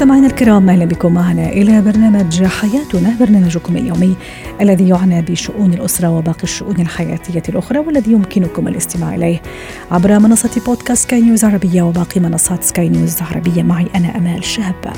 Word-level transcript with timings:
مستمعينا 0.00 0.26
الكرام 0.26 0.70
أهلا 0.70 0.84
بكم 0.84 1.14
معنا 1.14 1.48
إلى 1.48 1.82
برنامج 1.82 2.44
حياتنا 2.44 3.16
برنامجكم 3.20 3.76
اليومي 3.76 4.16
الذي 4.60 4.88
يعنى 4.88 5.22
بشؤون 5.22 5.74
الأسرة 5.74 6.08
وباقي 6.08 6.42
الشؤون 6.42 6.80
الحياتية 6.80 7.42
الأخرى 7.48 7.78
والذي 7.78 8.12
يمكنكم 8.12 8.68
الاستماع 8.68 9.14
إليه 9.14 9.42
عبر 9.90 10.18
منصة 10.18 10.60
بودكاست 10.66 11.02
سكاي 11.02 11.20
نيوز 11.20 11.44
عربيه 11.44 11.82
وباقي 11.82 12.20
منصات 12.20 12.64
سكاي 12.64 12.88
نيوز 12.88 13.22
عربيه 13.22 13.62
معي 13.62 13.86
أنا 13.94 14.16
أمال 14.16 14.44
شاب. 14.44 14.92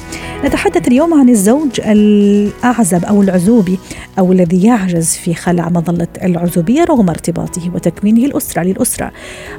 نتحدث 0.44 0.88
اليوم 0.88 1.14
عن 1.14 1.28
الزوج 1.28 1.80
الأعزب 1.80 3.04
أو 3.04 3.22
العزوبي 3.22 3.78
أو 4.18 4.32
الذي 4.32 4.62
يعجز 4.62 5.14
في 5.14 5.34
خلع 5.34 5.68
مظلة 5.68 6.08
العزوبية 6.22 6.84
رغم 6.84 7.08
ارتباطه 7.08 7.74
وتكوينه 7.74 8.24
الأسرة 8.24 8.62
للأسرة. 8.62 9.12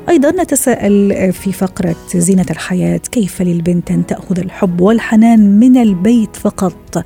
أيضا 0.09 0.31
نتساءل 0.31 1.33
في 1.33 1.51
فقرة 1.51 1.95
زينة 2.15 2.45
الحياة 2.49 3.01
كيف 3.11 3.41
للبنت 3.41 3.91
أن 3.91 4.05
تأخذ 4.05 4.39
الحب 4.39 4.81
والحنان 4.81 5.32
من 5.35 5.77
البيت 5.77 6.35
فقط 6.35 7.05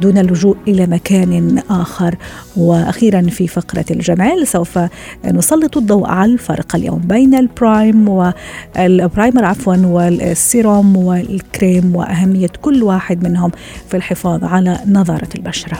دون 0.00 0.18
اللجوء 0.18 0.56
إلى 0.68 0.86
مكان 0.86 1.62
آخر 1.70 2.14
وأخيرا 2.56 3.22
في 3.22 3.46
فقرة 3.48 3.84
الجمال 3.90 4.46
سوف 4.46 4.78
نسلط 5.24 5.76
الضوء 5.76 6.06
على 6.06 6.32
الفرق 6.32 6.76
اليوم 6.76 6.98
بين 6.98 7.34
ال 7.34 7.46
prime 7.46 8.08
وال 8.08 8.42
primer 8.42 9.44
عفوا 9.44 9.76
والسيروم 9.76 10.96
والكريم 10.96 11.96
وأهمية 11.96 12.50
كل 12.62 12.82
واحد 12.82 13.24
منهم 13.28 13.50
في 13.88 13.96
الحفاظ 13.96 14.44
على 14.44 14.78
نضاره 14.86 15.28
البشرة. 15.34 15.78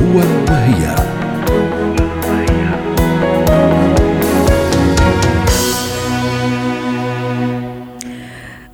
هو 0.00 0.16
وهي 0.48 0.94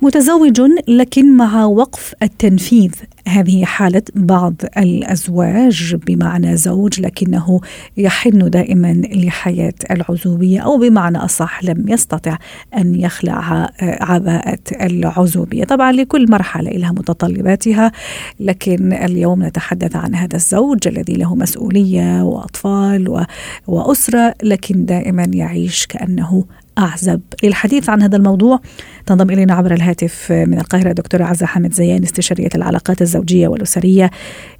متزوج 0.07 0.61
لكن 0.87 1.37
مع 1.37 1.65
وقف 1.65 2.13
التنفيذ. 2.23 2.91
هذه 3.27 3.65
حالة 3.65 4.01
بعض 4.15 4.53
الأزواج 4.77 5.95
بمعنى 5.95 6.57
زوج 6.57 7.01
لكنه 7.01 7.59
يحن 7.97 8.49
دائما 8.49 8.93
لحياة 8.93 9.73
العزوبية 9.91 10.59
أو 10.59 10.77
بمعنى 10.77 11.17
أصح 11.17 11.63
لم 11.63 11.89
يستطع 11.89 12.37
أن 12.77 12.95
يخلع 12.95 13.69
عباءة 13.81 14.59
العزوبية. 14.81 15.63
طبعا 15.63 15.91
لكل 15.91 16.31
مرحلة 16.31 16.71
لها 16.71 16.91
متطلباتها 16.91 17.91
لكن 18.39 18.93
اليوم 18.93 19.43
نتحدث 19.43 19.95
عن 19.95 20.15
هذا 20.15 20.35
الزوج 20.35 20.87
الذي 20.87 21.13
له 21.13 21.35
مسؤولية 21.35 22.23
وأطفال 22.23 23.25
وأسرة 23.67 24.33
لكن 24.43 24.85
دائما 24.85 25.27
يعيش 25.33 25.85
كأنه 25.85 26.45
أعزب 26.77 27.21
للحديث 27.43 27.89
عن 27.89 28.01
هذا 28.01 28.17
الموضوع. 28.17 28.59
تنضم 29.05 29.29
إلينا 29.29 29.53
عبر 29.53 29.73
الهاتف 29.73 30.31
من 30.31 30.59
القاهرة 30.59 30.91
دكتورة 30.91 31.23
عزة 31.23 31.45
حامد 31.45 31.73
زيان 31.73 32.03
استشارية 32.03 32.49
العلاقات 32.55 33.01
الزوجية 33.01 33.47
والأسرية. 33.47 34.11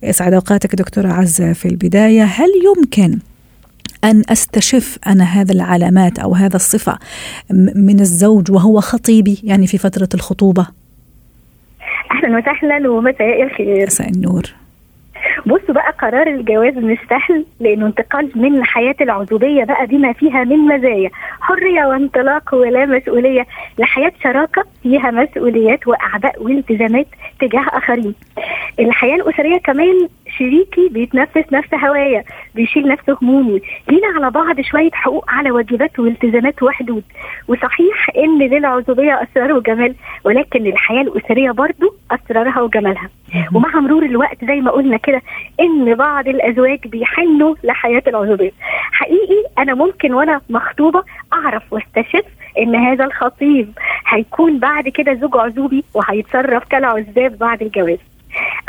اسعد 0.03 0.33
أوقاتك 0.33 0.75
دكتورة 0.75 1.07
عزة 1.07 1.53
في 1.53 1.65
البداية. 1.65 2.23
هل 2.23 2.49
يمكن 2.65 3.19
أن 4.03 4.23
أستشف 4.29 4.97
أنا 5.07 5.23
هذا 5.23 5.51
العلامات 5.53 6.19
أو 6.19 6.35
هذا 6.35 6.55
الصفة 6.55 6.97
من 7.75 7.99
الزوج 7.99 8.51
وهو 8.51 8.79
خطيبي 8.79 9.39
يعني 9.43 9.67
في 9.67 9.77
فترة 9.77 10.09
الخطوبة؟ 10.13 10.67
أهلا 12.11 12.37
وسهلا 12.37 12.89
ومساء 12.89 13.43
الخير. 13.43 13.85
مساء 13.85 14.09
النور. 14.09 14.43
بصوا 15.45 15.73
بقى 15.73 15.91
قرار 16.01 16.27
الجواز 16.27 16.73
مش 16.73 16.97
سهل 17.09 17.45
لأنه 17.59 17.85
انتقال 17.85 18.31
من 18.35 18.63
حياة 18.63 18.95
العزوبية 19.01 19.63
بقى 19.63 19.87
بما 19.87 20.13
فيها 20.13 20.43
من 20.43 20.57
مزايا. 20.57 21.09
حرية 21.41 21.85
وانطلاق 21.85 22.55
ولا 22.55 22.85
مسؤولية 22.85 23.45
لحياه 23.79 24.11
شراكة 24.23 24.63
فيها 24.83 25.11
مسؤوليات 25.11 25.87
وأعباء 25.87 26.43
والتزامات 26.43 27.07
تجاه 27.41 27.65
آخرين. 27.73 28.15
الحياة 28.79 29.15
الأسرية 29.15 29.57
كمان 29.57 30.07
شريكي 30.39 30.89
بيتنفس 30.89 31.53
نفس 31.53 31.73
هوايا 31.73 32.23
بيشيل 32.55 32.87
نفس 32.87 33.09
همومي. 33.21 33.61
لينا 33.89 34.07
على 34.15 34.31
بعض 34.31 34.61
شوية 34.61 34.91
حقوق 34.93 35.25
على 35.27 35.51
واجبات 35.51 35.99
والتزامات 35.99 36.63
وحدود 36.63 37.03
وصحيح 37.47 38.09
إن 38.17 38.39
للعزوبية 38.39 39.23
أسرار 39.23 39.53
وجمال 39.53 39.95
ولكن 40.23 40.67
الحياة 40.67 41.01
الأسرية 41.01 41.51
برضو 41.51 41.95
أسرارها 42.11 42.61
وجمالها. 42.61 43.09
ومع 43.53 43.79
مرور 43.79 44.03
الوقت 44.05 44.45
زي 44.45 44.61
ما 44.61 44.71
قلنا 44.71 44.97
كده 44.97 45.21
إن 45.59 45.95
بعض 45.95 46.27
الأزواج 46.27 46.87
بيحنوا 46.87 47.55
لحياة 47.63 48.03
العزوبية. 48.07 48.51
حقيقي 48.91 49.43
أنا 49.57 49.73
ممكن 49.73 50.13
وأنا 50.13 50.41
مخطوبة 50.49 51.03
أعرف 51.33 51.63
واستشف 51.73 52.25
إن 52.57 52.75
هذا 52.75 53.05
الخطيب 53.05 53.71
هيكون 54.07 54.59
بعد 54.59 54.89
كده 54.89 55.13
زوج 55.13 55.37
عزوبي 55.37 55.83
وهيتصرف 55.93 56.63
كالعزاب 56.63 57.37
بعد 57.37 57.61
الجواز. 57.61 57.97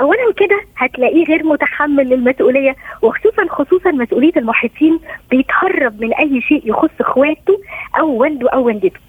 اولا 0.00 0.32
كده 0.36 0.60
هتلاقيه 0.76 1.24
غير 1.24 1.46
متحمل 1.46 2.08
للمسؤولية 2.08 2.76
وخصوصا 3.02 3.46
خصوصا 3.48 3.90
مسؤولية 3.90 4.32
المحيطين 4.36 4.98
بيتهرب 5.30 6.00
من 6.00 6.14
أي 6.14 6.40
شيء 6.40 6.62
يخص 6.64 6.90
إخواته 7.00 7.60
أو 8.00 8.08
والده 8.10 8.50
أو 8.50 8.66
والدته. 8.66 9.00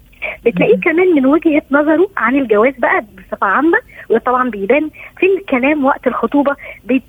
بتلاقيه 0.46 0.76
كمان 0.80 1.14
من 1.14 1.26
وجهة 1.26 1.62
نظره 1.70 2.08
عن 2.16 2.36
الجواز 2.36 2.74
بقى 2.78 3.00
بصفة 3.18 3.46
عامة 3.46 3.78
وطبعا 4.10 4.50
بيبان 4.50 4.90
في 5.18 5.26
الكلام 5.26 5.84
وقت 5.84 6.06
الخطوبة 6.06 6.56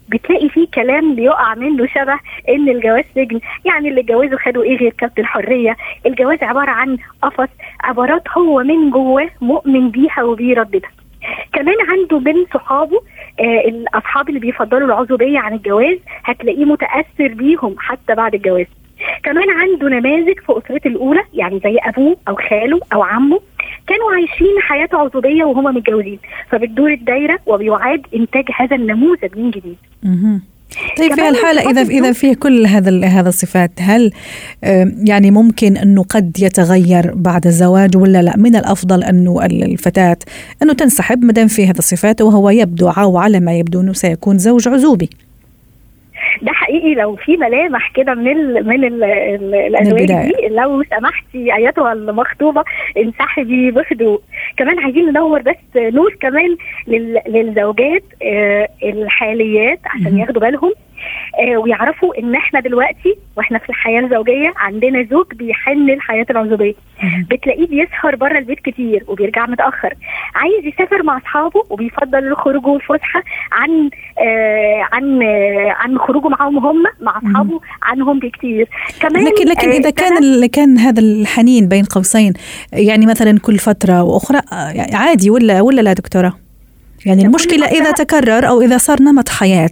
بتلاقي 0.10 0.50
فيه 0.50 0.68
كلام 0.74 1.16
بيقع 1.16 1.56
منه 1.56 1.86
شبه 1.88 2.20
إن 2.50 2.70
الجواز 2.70 3.04
سجن. 3.16 3.40
يعني 3.66 3.90
اللي 3.90 4.02
اتجوزوا 4.02 4.38
خدوا 4.38 4.64
إيه 4.64 4.78
غير 4.78 4.94
كابت 4.98 5.20
الحرية؟ 5.20 5.78
الجواز 6.06 6.44
عبارة 6.44 6.72
عن 6.72 6.98
قفص 7.22 7.50
عبارات 7.84 8.24
هو 8.38 8.64
من 8.64 8.90
جواه 8.90 9.30
مؤمن 9.42 9.90
بيها 9.90 10.24
وبيرددها 10.24 10.90
كمان 11.54 11.76
عنده 11.90 12.20
من 12.20 12.46
صحابه 12.54 13.02
الأصحاب 13.42 14.30
اللي 14.30 14.40
بيفضلوا 14.40 14.88
العزوبيه 14.88 15.40
عن 15.40 15.54
الجواز 15.54 15.98
هتلاقيه 16.24 16.66
متأثر 16.66 17.28
بيهم 17.28 17.76
حتى 17.80 18.16
بعد 18.16 18.34
الجواز 18.36 18.66
كمان 19.24 19.50
عنده 19.50 19.90
نماذج 19.90 20.40
في 20.40 20.52
اسرته 20.58 20.88
الأولى 20.88 21.24
يعني 21.34 21.60
زي 21.64 21.78
أبوه 21.78 22.18
أو 22.28 22.36
خاله 22.36 22.80
أو 22.94 23.04
عمه 23.04 23.40
كانوا 23.88 24.12
عايشين 24.14 24.60
حياة 24.62 24.90
عزوبيه 24.94 25.44
وهما 25.44 25.72
متجوزين 25.72 26.20
فبتدور 26.50 26.92
الدايرة 26.92 27.40
وبيعاد 27.46 28.06
إنتاج 28.16 28.46
هذا 28.56 28.76
النموذج 28.76 29.38
من 29.38 29.52
جديد. 29.52 29.78
طيب 30.98 31.14
في 31.14 31.30
الحالة 31.30 31.72
إذا 31.72 31.82
إذا 31.82 32.12
فيه 32.12 32.34
كل 32.34 32.68
هذا 32.68 33.06
هذا 33.06 33.30
الصفات 33.30 33.72
هل 33.80 34.12
يعني 35.04 35.32
ممكن 35.32 35.78
أنه 35.78 36.04
قد 36.04 36.40
يتغير 36.40 37.14
بعد 37.16 37.48
الزواج 37.48 37.98
ولا 37.98 38.22
لا؟ 38.22 38.38
من 38.38 38.56
الأفضل 38.56 39.04
أنه 39.04 39.46
الفتاة 39.46 40.18
أنه 40.64 40.74
تنسحب 40.74 41.24
ما 41.24 41.34
دام 41.34 41.48
في 41.48 41.68
هذه 41.68 41.78
الصفات 41.78 42.22
وهو 42.22 42.50
يبدو 42.50 42.90
أو 42.90 43.18
على 43.18 43.40
ما 43.40 43.54
يبدو 43.54 43.82
أنه 43.82 43.94
سيكون 43.94 44.38
زوج 44.38 44.68
عزوبي. 44.68 45.10
ده 46.42 46.52
حقيقي 46.52 46.94
لو 46.96 47.16
في 47.16 47.38
ملامح 47.38 47.92
كده 47.92 48.14
من 48.14 48.28
ال 48.32 48.68
من 48.68 48.84
ال 48.84 49.04
الأزواج 49.54 50.06
دي 50.06 50.48
لو 50.50 50.84
سمحتي 50.84 51.56
أيتها 51.56 51.94
المخطوبة 51.94 52.64
انسحبي 52.98 53.72
بهدوء. 53.72 54.22
كمان 54.58 54.80
عايزين 54.80 55.10
ندور 55.10 55.42
بس 55.42 55.56
نور 55.76 56.16
كمان 56.22 56.58
للزوجات 57.28 58.04
الحاليات 58.84 59.80
عشان 59.86 60.18
ياخدوا 60.20 60.42
بالهم. 60.42 60.74
آه 61.40 61.58
ويعرفوا 61.58 62.20
إن 62.20 62.36
إحنا 62.36 62.60
دلوقتي 62.60 63.16
وإحنا 63.38 63.58
في 63.60 63.70
الحياة 63.70 64.02
الزوجية 64.02 64.54
عندنا 64.58 65.04
زوج 65.12 65.26
بيحن 65.34 65.90
الحياة 65.90 66.26
العزوبيه 66.30 66.74
بتلاقيه 67.30 67.68
بيسهر 67.68 68.16
بره 68.16 68.38
البيت 68.38 68.60
كتير 68.60 69.04
وبيرجع 69.08 69.46
متأخر. 69.46 69.94
عايز 70.36 70.66
يسافر 70.66 71.04
مع 71.04 71.18
أصحابه 71.18 71.64
وبيفضل 71.70 72.28
الخروج 72.28 72.66
والفسحة 72.68 73.24
عن 73.52 73.90
آه 74.20 74.88
عن 74.92 75.22
آه 75.24 75.72
عن 75.78 75.98
خروجه 75.98 76.28
معاهم 76.28 76.58
هم 76.58 76.84
مع 77.02 77.18
أصحابه 77.18 77.60
عنهم 77.84 78.20
بكتير. 78.20 78.68
كمان 79.02 79.26
لكن 79.26 79.48
لكن 79.50 79.70
إذا 79.70 79.90
كان 79.90 80.46
كان 80.46 80.78
هذا 80.78 81.00
الحنين 81.02 81.68
بين 81.68 81.84
قوسين 81.84 82.34
يعني 82.74 83.06
مثلا 83.06 83.40
كل 83.40 83.58
فترة 83.58 84.04
وأخرى 84.04 84.42
عادي 84.94 85.30
ولا 85.30 85.62
ولا 85.62 85.82
لا 85.82 85.94
دكتورة؟ 85.94 86.41
يعني 87.06 87.26
المشكلة 87.26 87.68
إذا 87.68 87.92
تكرر 87.92 88.48
أو 88.48 88.62
إذا 88.62 88.78
صار 88.78 89.02
نمط 89.02 89.30
حياة 89.30 89.70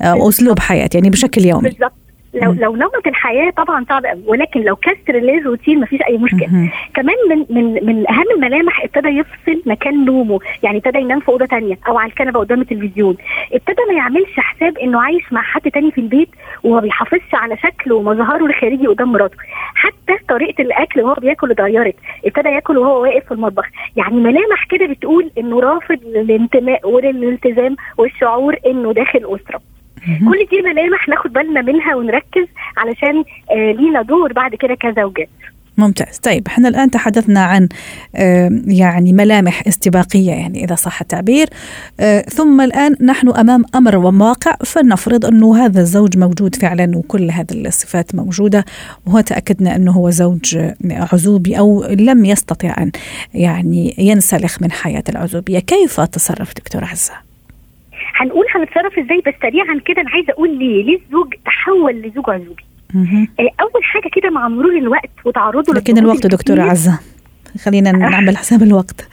أو 0.00 0.28
أسلوب 0.28 0.58
حياة 0.58 0.90
يعني 0.94 1.10
بشكل 1.10 1.44
يومي. 1.44 1.68
بالضبط. 1.68 1.99
لو 2.34 2.52
لو 2.52 2.76
نمط 2.76 3.06
الحياة 3.06 3.50
طبعا 3.50 3.84
صعب 3.88 4.06
قوي 4.06 4.22
ولكن 4.26 4.60
لو 4.60 4.76
كسر 4.76 5.12
للروتين 5.18 5.80
مفيش 5.80 6.00
أي 6.08 6.18
مشكلة. 6.18 6.70
كمان 6.94 7.14
من 7.30 7.46
من 7.50 7.72
من 7.86 8.10
أهم 8.10 8.24
الملامح 8.36 8.82
ابتدى 8.84 9.08
يفصل 9.08 9.62
مكان 9.66 10.04
نومه 10.04 10.40
يعني 10.62 10.78
ابتدى 10.78 10.98
ينام 10.98 11.20
في 11.20 11.28
أوضة 11.28 11.46
تانية 11.46 11.78
أو 11.88 11.98
على 11.98 12.10
الكنبة 12.10 12.40
قدام 12.40 12.60
التلفزيون. 12.60 13.16
ابتدى 13.52 13.82
ما 13.88 13.94
يعملش 13.94 14.40
حساب 14.40 14.78
إنه 14.78 15.00
عايش 15.02 15.32
مع 15.32 15.42
حد 15.42 15.70
تاني 15.70 15.90
في 15.90 16.00
البيت 16.00 16.28
وما 16.62 16.80
بيحافظش 16.80 17.34
على 17.34 17.56
شكله 17.56 17.94
ومظهره 17.96 18.46
الخارجي 18.46 18.86
قدام 18.86 19.12
مراته. 19.12 19.36
حتى 19.74 20.16
طريقة 20.28 20.62
الأكل 20.62 21.00
وهو 21.00 21.14
بياكل 21.14 21.50
اتغيرت 21.50 21.94
ابتدى 22.26 22.48
ياكل 22.48 22.78
وهو 22.78 23.02
واقف 23.02 23.24
في 23.24 23.32
المطبخ. 23.34 23.64
يعني 23.96 24.14
ملامح 24.16 24.64
كده 24.70 24.86
بتقول 24.86 25.30
إنه 25.38 25.60
رافض 25.60 25.98
للانتماء 26.04 26.88
وللالتزام 26.88 27.76
والشعور 27.98 28.56
إنه 28.66 28.92
داخل 28.92 29.18
أسرة. 29.24 29.60
كل 30.06 30.46
دي 30.50 30.62
ملامح 30.62 31.08
ناخد 31.08 31.32
بالنا 31.32 31.62
منها 31.62 31.94
ونركز 31.94 32.46
علشان 32.76 33.24
آه 33.50 33.72
لينا 33.72 34.02
دور 34.02 34.32
بعد 34.32 34.54
كده 34.54 34.74
كزوجات. 34.74 35.28
ممتاز. 35.78 36.18
طيب 36.18 36.46
إحنا 36.46 36.68
الآن 36.68 36.90
تحدثنا 36.90 37.40
عن 37.44 37.68
يعني 38.66 39.12
ملامح 39.12 39.62
استباقية 39.66 40.30
يعني 40.30 40.64
إذا 40.64 40.74
صح 40.74 41.00
التعبير. 41.00 41.48
ثم 42.28 42.60
الآن 42.60 42.96
نحن 43.00 43.28
أمام 43.28 43.64
أمر 43.74 43.96
وواقع 43.96 44.56
فلنفرض 44.64 45.26
أنه 45.26 45.64
هذا 45.64 45.80
الزوج 45.80 46.18
موجود 46.18 46.54
فعلا 46.54 46.96
وكل 46.96 47.30
هذه 47.30 47.52
الصفات 47.52 48.14
موجودة 48.14 48.64
وهو 49.06 49.20
تأكدنا 49.20 49.76
أنه 49.76 49.92
هو 49.92 50.10
زوج 50.10 50.58
عزوبي 50.90 51.58
أو 51.58 51.84
لم 51.84 52.24
يستطع 52.24 52.74
أن 52.78 52.92
يعني 53.34 53.94
ينسلخ 53.98 54.62
من 54.62 54.72
حياة 54.72 55.04
العزوبية. 55.08 55.58
كيف 55.58 56.00
تصرف 56.00 56.54
دكتور 56.54 56.84
عزة؟ 56.84 57.29
هنقول 58.20 58.44
هنتصرف 58.54 58.98
إزاي؟ 58.98 59.22
بس 59.26 59.34
سريعا 59.42 59.80
كده 59.84 60.00
أنا 60.02 60.10
عايزة 60.10 60.32
أقول 60.32 60.58
ليه؟ 60.58 60.84
ليه 60.84 60.98
الزوج 61.06 61.34
تحول 61.46 61.92
لزوج 62.02 62.30
عزوبي 62.30 62.62
أول 63.60 63.84
حاجة 63.84 64.08
كده 64.12 64.30
مع 64.30 64.48
مرور 64.48 64.76
الوقت 64.78 65.10
وتعرضه 65.24 65.74
لكن 65.74 65.98
الوقت 65.98 66.26
دكتورة 66.26 66.62
عزة 66.62 66.98
خلينا 67.64 67.92
نعمل 67.92 68.36
حساب 68.36 68.62
الوقت. 68.62 69.08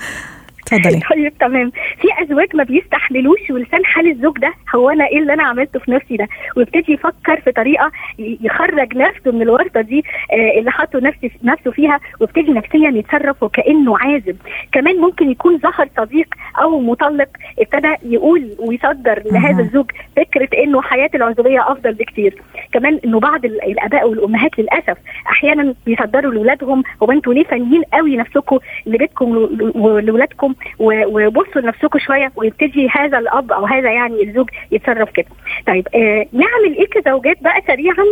تفضلي 0.68 1.00
طيب 1.16 1.38
تمام. 1.38 1.72
في 1.72 2.08
أزواج 2.24 2.56
ما 2.56 2.64
بيستحملوش 2.64 3.50
ولسان 3.50 3.86
حال 3.86 4.12
الزوج 4.12 4.38
ده 4.40 4.54
هو 4.76 4.90
أنا 4.90 5.08
إيه 5.08 5.18
اللي 5.20 5.34
أنا 5.34 5.44
عملته 5.44 5.80
في 5.80 5.92
نفسي 5.92 6.18
ده؟ 6.18 6.28
ويبتدي 6.58 6.94
يفكر 6.94 7.42
في 7.42 7.52
طريقة 7.52 7.92
يخرج 8.20 8.98
نفسه 8.98 9.32
من 9.32 9.42
الورطة 9.42 9.82
دي 9.82 10.04
آه 10.32 10.60
اللي 10.60 10.72
حاطه 10.72 11.00
نفسه 11.00 11.30
نفسه 11.44 11.72
فيها 11.72 12.00
ويبتدي 12.20 12.52
نفسيا 12.52 12.90
يتصرف 12.90 13.44
وكأنه 13.44 13.98
عازب 14.00 14.38
كمان 14.72 14.96
ممكن 14.96 15.30
يكون 15.30 15.58
ظهر 15.58 15.90
صديق 15.98 16.28
أو 16.62 16.80
مطلق 16.80 17.30
ابتدى 17.60 17.94
يقول 18.16 18.50
ويصدر 18.60 19.24
لهذا 19.32 19.64
الزوج 19.64 19.92
فكرة 20.16 20.50
إنه 20.64 20.82
حياة 20.82 21.10
العزوبية 21.16 21.72
أفضل 21.72 21.94
بكتير. 21.94 22.42
كمان 22.74 23.00
إنه 23.06 23.20
بعض 23.20 23.46
الأباء 23.46 24.10
والأمهات 24.10 24.60
للأسف 24.60 24.98
أحيانا 25.30 25.76
بيصدروا 25.86 26.34
لاولادهم 26.34 26.84
هو 27.04 27.12
أنتوا 27.12 27.34
ليه 27.34 27.44
فانيين 27.44 27.84
قوي 27.94 28.18
نفسكم 28.18 28.60
لبيتكم 28.86 29.32
ولولادكم؟ 29.76 30.54
وبصوا 30.80 31.62
لنفسكم 31.62 32.00
شوية 32.00 32.32
ويبتدي 32.36 32.90
هذا 32.92 33.20
الأب 33.20 33.52
أو 33.52 33.66
هذا 33.66 33.92
يعني 33.92 34.24
الزوج 34.24 34.50
يتصرف 34.72 35.10
كده. 35.12 35.26
طيب 35.68 35.88
آه 35.96 36.26
نعمل 36.34 36.78
إيه 36.78 36.88
كزوجات 36.88 37.44
بقى 37.44 37.62
سريعا؟ 37.68 38.06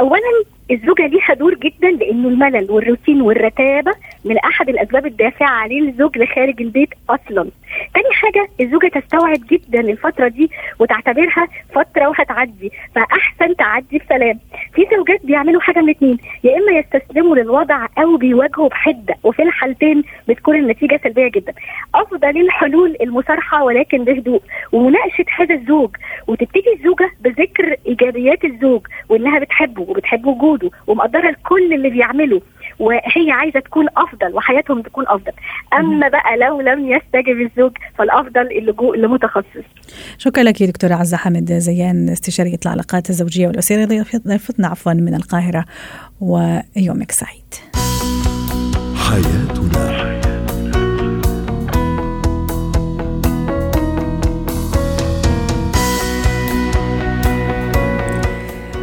اولا 0.00 0.20
الزوجة 0.70 1.06
ليها 1.06 1.34
دور 1.34 1.54
جدا 1.54 1.90
لأنه 1.90 2.28
الملل 2.28 2.70
والروتين 2.70 3.22
والرتابة 3.22 3.92
من 4.24 4.38
أحد 4.38 4.68
الأسباب 4.68 5.06
الدافعة 5.06 5.48
عليه 5.48 5.80
الزوج 5.88 6.18
لخارج 6.18 6.62
البيت 6.62 6.88
أصلا. 7.10 7.50
تاني 7.94 8.12
حاجة 8.12 8.48
الزوجة 8.60 8.86
تستوعب 8.88 9.40
جدا 9.50 9.80
الفترة 9.80 10.28
دي 10.28 10.50
وتعتبرها 10.78 11.48
فترة 11.74 12.08
وهتعدي 12.08 12.72
فأحسن 12.94 13.56
تعدي 13.56 13.98
بسلام. 13.98 14.38
في 14.74 14.86
زوجات 14.96 15.26
بيعملوا 15.26 15.60
حاجة 15.60 15.78
من 15.80 15.90
اتنين 15.90 16.18
يا 16.44 16.56
إما 16.56 16.72
يستسلموا 16.78 17.36
للوضع 17.36 17.86
أو 17.98 18.16
بيواجهوا 18.16 18.68
بحدة 18.68 19.14
وفي 19.22 19.42
الحالتين 19.42 20.02
بتكون 20.28 20.56
النتيجة 20.56 21.00
سلبية 21.04 21.28
جدا. 21.28 21.52
أفضل 21.94 22.40
الحلول 22.40 22.96
المصارحة 23.00 23.64
ولكن 23.64 24.04
بهدوء 24.04 24.42
ومناقشة 24.72 25.24
هذا 25.36 25.54
الزوج 25.54 25.90
وتبتدي 26.26 26.72
الزوجة 26.78 27.10
بذكر 27.20 27.76
إيجابيات 27.86 28.44
الزوج 28.44 28.80
وإنها 29.08 29.38
بتحبه 29.38 29.82
وبتحب 29.82 30.26
وجوده 30.26 30.70
ومقدرة 30.86 31.36
كل 31.48 31.72
اللي 31.74 31.90
بيعمله 31.90 32.40
وهي 32.82 33.30
عايزة 33.30 33.60
تكون 33.60 33.86
أفضل 33.96 34.34
وحياتهم 34.34 34.82
تكون 34.82 35.04
أفضل. 35.08 35.32
أما 35.74 36.08
بقى 36.08 36.36
لو 36.36 36.60
لم 36.60 36.90
يستجب 36.92 37.40
الزوج 37.40 37.72
فالأفضل 37.98 38.40
اللجوء 38.40 38.96
لمتخصص 38.96 39.66
شكرا 40.18 40.42
لك 40.42 40.62
دكتورة 40.62 40.94
عزة 40.94 41.16
حمد 41.16 41.52
زيان 41.52 42.08
استشارية 42.08 42.58
العلاقات 42.66 43.10
الزوجية 43.10 43.46
والأسرية 43.46 43.86
ضيفتنا 44.28 44.68
عفوا 44.68 44.92
من 44.92 45.14
القاهرة 45.14 45.64
ويومك 46.20 47.10
سعيد. 47.10 47.54
حياتنا 48.96 49.91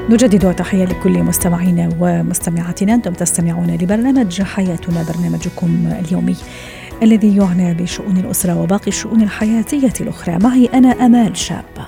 نجدد 0.09 0.55
تحية 0.55 0.85
لكل 0.85 1.23
مستمعينا 1.23 1.89
ومستمعاتنا. 1.99 2.93
أنتم 2.93 3.13
تستمعون 3.13 3.67
لبرنامج 3.67 4.41
حياتنا 4.41 5.03
برنامجكم 5.03 5.93
اليومي 6.05 6.35
الذي 7.03 7.37
يعنى 7.37 7.73
بشؤون 7.73 8.17
الأسرة 8.17 8.61
وباقي 8.61 8.87
الشؤون 8.87 9.21
الحياتية 9.21 9.93
الأخرى. 10.01 10.37
معي 10.37 10.65
أنا 10.65 10.87
أمال 10.87 11.37
شابة 11.37 11.87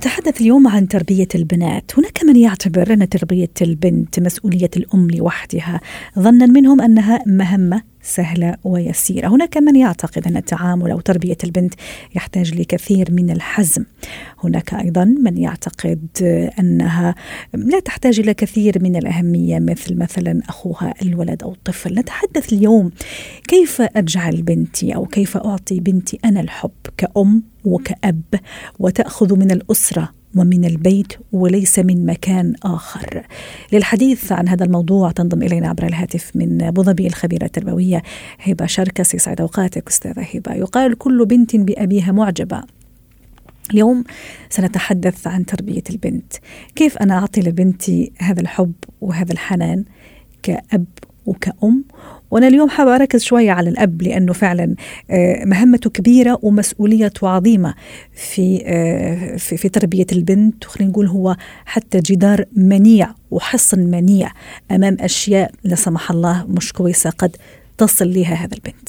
نتحدث 0.00 0.40
اليوم 0.40 0.68
عن 0.68 0.88
تربية 0.88 1.28
البنات. 1.34 1.98
هناك 1.98 2.24
من 2.24 2.36
يعتبر 2.36 2.92
أن 2.92 3.08
تربية 3.08 3.50
البنت 3.62 4.20
مسؤولية 4.20 4.70
الأم 4.76 5.10
لوحدها. 5.10 5.80
ظنا 6.18 6.46
منهم 6.46 6.80
أنها 6.80 7.22
مهمة؟ 7.26 7.89
سهلة 8.02 8.56
ويسيرة. 8.64 9.28
هناك 9.28 9.56
من 9.56 9.76
يعتقد 9.76 10.26
أن 10.26 10.36
التعامل 10.36 10.90
أو 10.90 11.00
تربية 11.00 11.36
البنت 11.44 11.74
يحتاج 12.14 12.54
لكثير 12.54 13.12
من 13.12 13.30
الحزم. 13.30 13.84
هناك 14.44 14.74
أيضا 14.74 15.04
من 15.04 15.38
يعتقد 15.38 16.06
أنها 16.58 17.14
لا 17.54 17.80
تحتاج 17.80 18.20
إلى 18.20 18.34
كثير 18.34 18.82
من 18.82 18.96
الأهمية 18.96 19.58
مثل 19.58 19.96
مثلا 19.98 20.40
أخوها 20.48 20.94
الولد 21.02 21.42
أو 21.42 21.52
الطفل. 21.52 21.94
نتحدث 21.94 22.52
اليوم 22.52 22.90
كيف 23.48 23.80
أجعل 23.80 24.42
بنتي 24.42 24.94
أو 24.94 25.06
كيف 25.06 25.36
أعطي 25.36 25.80
بنتي 25.80 26.18
أنا 26.24 26.40
الحب 26.40 26.70
كأم 26.96 27.42
وكأب 27.64 28.22
وتأخذ 28.78 29.38
من 29.38 29.50
الأسرة 29.50 30.19
ومن 30.36 30.64
البيت 30.64 31.12
وليس 31.32 31.78
من 31.78 32.06
مكان 32.06 32.54
آخر. 32.62 33.26
للحديث 33.72 34.32
عن 34.32 34.48
هذا 34.48 34.64
الموضوع 34.64 35.10
تنضم 35.10 35.42
إلينا 35.42 35.68
عبر 35.68 35.86
الهاتف 35.86 36.30
من 36.34 36.62
أبو 36.62 36.82
ظبي 36.82 37.06
الخبيرة 37.06 37.44
التربوية 37.44 38.02
هبة 38.38 38.66
شركس 38.66 39.14
يسعد 39.14 39.40
أوقاتك 39.40 39.88
أستاذة 39.88 40.26
هبة. 40.34 40.54
يقال 40.54 40.98
كل 40.98 41.26
بنت 41.26 41.56
بأبيها 41.56 42.12
معجبة. 42.12 42.62
اليوم 43.70 44.04
سنتحدث 44.50 45.26
عن 45.26 45.46
تربية 45.46 45.82
البنت. 45.90 46.32
كيف 46.74 46.98
أنا 46.98 47.18
أعطي 47.18 47.40
لبنتي 47.40 48.12
هذا 48.18 48.40
الحب 48.40 48.72
وهذا 49.00 49.32
الحنان 49.32 49.84
كأب 50.42 50.86
وكأم؟ 51.26 51.84
وأنا 52.30 52.48
اليوم 52.48 52.68
حابة 52.68 52.94
أركز 52.94 53.24
شوية 53.24 53.52
على 53.52 53.70
الأب 53.70 54.02
لأنه 54.02 54.32
فعلا 54.32 54.74
مهمته 55.44 55.90
كبيرة 55.90 56.38
ومسؤوليته 56.42 57.28
عظيمة 57.28 57.74
في 58.12 58.58
في, 59.38 59.56
في 59.56 59.68
تربية 59.68 60.06
البنت 60.12 60.66
وخلينا 60.66 60.90
نقول 60.92 61.06
هو 61.06 61.36
حتى 61.66 61.98
جدار 61.98 62.44
منيع 62.56 63.08
وحصن 63.30 63.80
منيع 63.80 64.28
أمام 64.70 64.96
أشياء 65.00 65.50
لا 65.64 65.74
سمح 65.74 66.10
الله 66.10 66.46
مش 66.48 66.72
كويسة 66.72 67.10
قد 67.10 67.36
تصل 67.78 68.14
لها 68.14 68.34
هذا 68.34 68.56
البنت. 68.56 68.88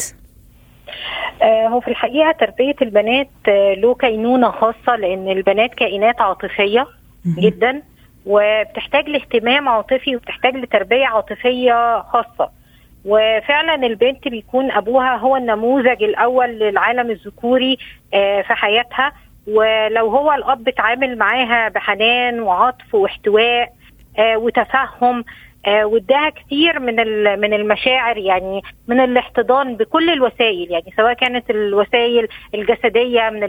هو 1.43 1.79
في 1.79 1.87
الحقيقة 1.87 2.31
تربية 2.39 2.75
البنات 2.81 3.29
له 3.77 3.95
كينونة 3.95 4.51
خاصة 4.51 4.95
لأن 4.99 5.27
البنات 5.29 5.73
كائنات 5.73 6.21
عاطفية 6.21 6.87
جدا 7.25 7.81
وبتحتاج 8.25 9.09
لاهتمام 9.09 9.69
عاطفي 9.69 10.15
وبتحتاج 10.15 10.55
لتربية 10.55 11.05
عاطفية 11.05 12.01
خاصة. 12.01 12.60
وفعلا 13.05 13.75
البنت 13.75 14.27
بيكون 14.27 14.71
أبوها 14.71 15.15
هو 15.17 15.37
النموذج 15.37 16.03
الأول 16.03 16.49
للعالم 16.49 17.11
الذكوري 17.11 17.77
في 18.11 18.53
حياتها. 18.53 19.13
ولو 19.47 20.07
هو 20.09 20.33
الأب 20.33 20.67
اتعامل 20.67 21.17
معاها 21.17 21.69
بحنان 21.69 22.39
وعطف 22.39 22.95
واحتواء 22.95 23.73
وتفهم 24.19 25.17
آه، 25.19 25.23
واداها 25.67 26.29
كتير 26.29 26.79
من 26.79 26.95
من 27.39 27.53
المشاعر 27.53 28.17
يعني 28.17 28.61
من 28.87 28.99
الاحتضان 28.99 29.75
بكل 29.75 30.09
الوسائل 30.09 30.71
يعني 30.71 30.93
سواء 30.97 31.13
كانت 31.13 31.49
الوسائل 31.49 32.27
الجسدية 32.53 33.29
من 33.29 33.41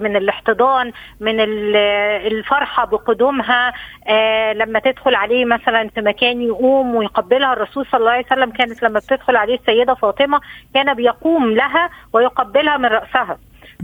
من 0.00 0.16
الاحتضان 0.16 0.92
من 1.20 1.40
الفرحة 1.40 2.84
بقدومها 2.86 3.72
آه، 4.06 4.52
لما 4.52 4.78
تدخل 4.78 5.14
عليه 5.14 5.44
مثلا 5.44 5.88
في 5.94 6.00
مكان 6.00 6.42
يقوم 6.42 6.94
ويقبلها 6.94 7.52
الرسول 7.52 7.86
صلى 7.92 7.98
الله 7.98 8.10
عليه 8.10 8.26
وسلم 8.26 8.50
كانت 8.50 8.82
لما 8.82 8.98
بتدخل 8.98 9.36
عليه 9.36 9.54
السيدة 9.54 9.94
فاطمة 9.94 10.40
كان 10.74 10.94
بيقوم 10.94 11.50
لها 11.50 11.90
ويقبلها 12.12 12.76
من 12.76 12.86
رأسها. 12.86 13.38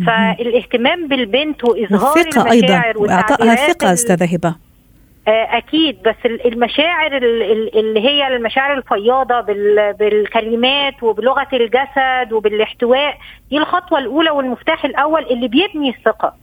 فالاهتمام 0.06 1.08
بالبنت 1.08 1.64
وإظهار 1.64 2.16
المشاعر 2.16 2.50
أيضا 2.50 2.92
وإعطائها 2.96 3.54
ثقة 3.54 3.92
أستاذة 3.92 4.34
هبة. 4.34 4.48
آه، 4.48 4.65
أكيد 5.28 6.02
بس 6.02 6.14
المشاعر 6.26 7.16
اللي 7.16 8.00
هي 8.00 8.26
المشاعر 8.36 8.78
الفياضة 8.78 9.40
بالكلمات 9.92 11.02
وبلغة 11.02 11.48
الجسد 11.52 12.32
وبالاحتواء 12.32 13.18
دي 13.50 13.58
الخطوة 13.58 13.98
الأولى 13.98 14.30
والمفتاح 14.30 14.84
الأول 14.84 15.22
اللي 15.22 15.48
بيبني 15.48 15.88
الثقة. 15.90 16.34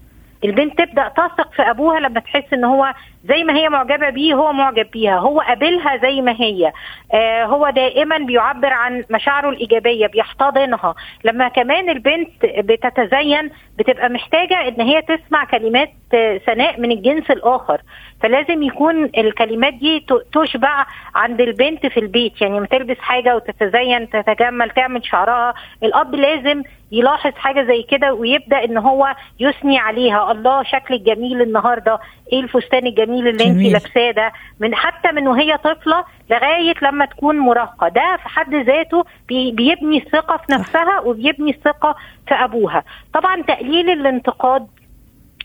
البنت 0.43 0.77
تبدأ 0.81 1.07
تثق 1.07 1.53
في 1.53 1.61
أبوها 1.61 1.99
لما 1.99 2.19
تحس 2.19 2.53
إن 2.53 2.63
هو 2.63 2.93
زي 3.25 3.43
ما 3.43 3.55
هي 3.55 3.69
معجبة 3.69 4.09
بيه 4.09 4.33
هو 4.33 4.53
معجب 4.53 4.91
بيها. 4.91 5.19
هو 5.19 5.39
قابلها 5.39 5.97
زي 5.97 6.21
ما 6.21 6.31
هي. 6.31 6.71
آه 7.13 7.45
هو 7.45 7.69
دائما 7.69 8.17
بيعبر 8.17 8.73
عن 8.73 9.03
مشاعره 9.09 9.49
الإيجابية 9.49 10.07
بيحتضنها. 10.07 10.95
لما 11.23 11.47
كمان 11.47 11.89
البنت 11.89 12.29
بتتزين 12.57 13.51
بتبقى 13.79 14.09
محتاجة 14.09 14.67
إن 14.67 14.81
هي 14.81 15.01
تسمع 15.01 15.45
كلمات 15.45 15.89
ثناء 16.45 16.79
من 16.79 16.91
الجنس 16.91 17.31
الآخر. 17.31 17.81
فلازم 18.21 18.63
يكون 18.63 19.03
الكلمات 19.17 19.73
دي 19.73 20.05
تشبع 20.33 20.85
عند 21.15 21.41
البنت 21.41 21.85
في 21.85 21.99
البيت. 21.99 22.41
يعني 22.41 22.57
لما 22.57 22.65
تلبس 22.67 22.97
حاجة 22.99 23.35
وتتزين 23.35 24.09
تتجمل 24.09 24.69
تعمل 24.69 25.05
شعرها 25.05 25.53
الأب 25.83 26.15
لازم 26.15 26.63
يلاحظ 26.93 27.31
حاجة 27.35 27.63
زي 27.63 27.83
كده 27.83 28.13
ويبدأ 28.13 28.63
إن 28.63 28.77
هو 28.77 29.15
يثني 29.39 29.77
عليها. 29.77 30.31
الله 30.31 30.63
شكلك 30.63 31.01
جميل 31.01 31.41
النهارده. 31.41 31.99
إيه 32.33 32.39
الفستان 32.39 32.87
الجميل 32.87 33.27
اللي 33.27 33.43
انت 33.45 33.57
لابساه 33.73 34.11
ده؟ 34.11 34.31
من 34.59 34.75
حتى 34.75 35.11
من 35.11 35.27
وهي 35.27 35.57
طفلة 35.57 36.03
لغاية 36.29 36.73
لما 36.81 37.05
تكون 37.05 37.39
مراهقة. 37.39 37.87
ده 37.87 38.17
في 38.23 38.29
حد 38.29 38.55
ذاته 38.55 39.05
بي 39.27 39.51
بيبني 39.51 39.97
الثقة 39.97 40.37
في 40.37 40.51
نفسها 40.51 40.99
وبيبني 40.99 41.51
الثقة 41.51 41.95
في 42.27 42.33
أبوها. 42.33 42.83
طبعا 43.13 43.41
تقليل 43.41 43.89
الانتقاد 43.89 44.67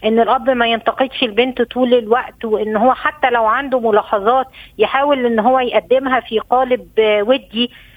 إن 0.04 0.20
الأب 0.20 0.50
ما 0.50 0.66
ينتقدش 0.66 1.22
البنت 1.22 1.62
طول 1.62 1.94
الوقت 1.94 2.44
وإن 2.44 2.76
هو 2.76 2.94
حتى 2.94 3.30
لو 3.30 3.46
عنده 3.46 3.80
ملاحظات 3.80 4.46
يحاول 4.78 5.26
إن 5.26 5.38
هو 5.38 5.60
يقدمها 5.60 6.20
في 6.20 6.38
قالب 6.38 6.88
ودي. 6.98 7.64
آه 7.64 7.87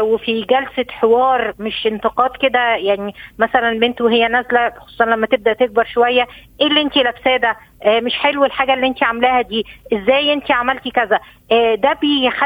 وفي 0.00 0.42
جلسة 0.42 0.86
حوار 0.90 1.54
مش 1.58 1.86
انتقاد 1.86 2.30
كده 2.42 2.76
يعني 2.76 3.14
مثلا 3.38 3.68
البنت 3.68 4.00
وهي 4.00 4.28
نازلة 4.28 4.70
خصوصا 4.78 5.04
لما 5.04 5.26
تبدأ 5.26 5.52
تكبر 5.52 5.84
شوية 5.84 6.26
إيه 6.60 6.66
اللي 6.66 6.80
انت 6.80 6.96
لابساه 6.96 7.36
ده؟ 7.36 7.48
آه 7.50 7.75
مش 7.86 8.14
حلو 8.14 8.44
الحاجة 8.44 8.74
اللي 8.74 8.86
انت 8.86 9.02
عاملاها 9.02 9.40
دي. 9.42 9.66
إزاي 9.92 10.32
انت 10.32 10.50
عملتي 10.52 10.90
كذا؟ 10.90 11.18
آه 11.52 11.74
ده 11.74 11.92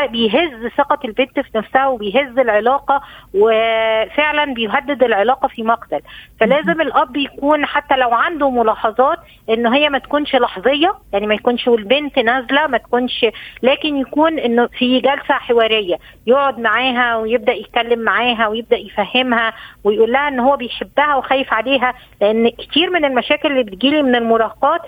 بيهز 0.06 0.66
ثقة 0.76 0.98
البنت 1.04 1.40
في 1.40 1.50
نفسها 1.58 1.86
وبيهز 1.86 2.38
العلاقة 2.38 3.02
وفعلا 3.34 4.54
بيهدد 4.54 5.02
العلاقة 5.02 5.48
في 5.48 5.62
مقتل. 5.62 6.00
فلازم 6.40 6.80
الأب 6.80 7.16
يكون 7.16 7.66
حتى 7.66 7.96
لو 7.96 8.10
عنده 8.14 8.50
ملاحظات 8.50 9.18
إن 9.50 9.66
هي 9.66 9.88
ما 9.88 9.98
تكونش 9.98 10.36
لحظية 10.36 10.94
يعني 11.12 11.26
ما 11.26 11.34
يكونش 11.34 11.68
والبنت 11.68 12.18
نازلة 12.18 12.66
ما 12.66 12.78
تكونش 12.78 13.26
لكن 13.62 13.96
يكون 13.96 14.38
إنه 14.38 14.66
في 14.66 15.00
جلسة 15.00 15.34
حوارية 15.34 15.96
يقعد 16.26 16.58
معاها 16.58 17.16
ويبدأ 17.16 17.52
يتكلم 17.52 17.98
معاها 17.98 18.46
ويبدأ 18.48 18.76
يفهمها 18.76 19.52
ويقول 19.84 20.12
لها 20.12 20.28
إن 20.28 20.40
هو 20.40 20.56
بيحبها 20.56 21.14
وخايف 21.16 21.52
عليها 21.52 21.94
لأن 22.20 22.48
كتير 22.50 22.90
من 22.90 23.04
المشاكل 23.04 23.48
اللي 23.50 23.62
بتجيلي 23.62 24.02
من 24.02 24.14
المراهقات 24.14 24.80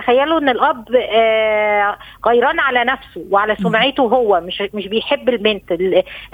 بيتخيلوا 0.00 0.38
إن 0.38 0.48
الأب 0.48 0.84
آه 0.94 1.96
غيران 2.26 2.60
على 2.60 2.84
نفسه 2.84 3.24
وعلى 3.30 3.56
سمعته 3.56 4.02
هو 4.02 4.40
مش 4.40 4.62
مش 4.74 4.86
بيحب 4.88 5.28
البنت. 5.28 5.72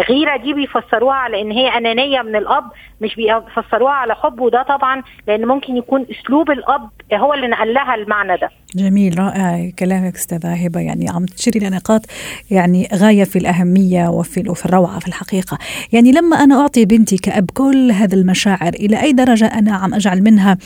الغيرة 0.00 0.36
دي 0.36 0.52
بيفسروها 0.52 1.14
على 1.16 1.40
إن 1.40 1.50
هي 1.50 1.68
أنانية 1.68 2.22
من 2.22 2.36
الأب 2.36 2.64
مش 3.00 3.14
بيفسروها 3.16 3.92
على 3.92 4.14
حب 4.14 4.40
وده 4.40 4.62
طبعا 4.62 5.02
لأن 5.26 5.46
ممكن 5.46 5.76
يكون 5.76 6.06
أسلوب 6.10 6.50
الأب 6.50 6.90
هو 7.12 7.34
اللي 7.34 7.46
نقل 7.46 7.74
لها 7.74 7.94
المعنى 7.94 8.36
ده. 8.36 8.50
جميل 8.74 9.18
رائع 9.18 9.70
كلامك 9.78 10.14
أستاذة 10.14 10.52
هبة. 10.52 10.80
يعني 10.80 11.10
عم 11.10 11.24
تشيري 11.24 11.60
لنقاط 11.60 12.06
يعني 12.50 12.88
غاية 12.94 13.24
في 13.24 13.38
الأهمية 13.38 14.08
وفي 14.08 14.64
الروعة 14.64 14.98
في 14.98 15.08
الحقيقة. 15.08 15.58
يعني 15.92 16.12
لما 16.12 16.36
أنا 16.36 16.60
أعطي 16.60 16.84
بنتي 16.84 17.16
كأب 17.16 17.50
كل 17.54 17.90
هذه 17.92 18.14
المشاعر 18.14 18.74
إلى 18.74 19.02
أي 19.02 19.12
درجة 19.12 19.46
أنا 19.46 19.74
عم 19.74 19.94
أجعل 19.94 20.22
منها 20.22 20.58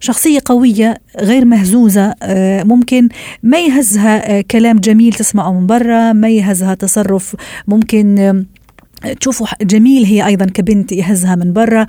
شخصية 0.00 0.38
قوية 0.44 0.98
غير 1.20 1.44
مهزوزة 1.44 2.14
آه، 2.22 2.62
ممكن 2.62 3.08
ما 3.42 3.58
يهزها 3.58 4.38
آه، 4.38 4.44
كلام 4.50 4.78
جميل 4.78 5.12
تسمعه 5.12 5.52
من 5.52 5.66
برا 5.66 6.12
ما 6.12 6.28
يهزها 6.28 6.74
تصرف 6.74 7.36
ممكن 7.68 8.44
تشوفوا 9.20 9.46
جميل 9.62 10.04
هي 10.04 10.26
أيضا 10.26 10.44
كبنت 10.44 10.92
يهزها 10.92 11.34
من 11.34 11.52
برا. 11.52 11.86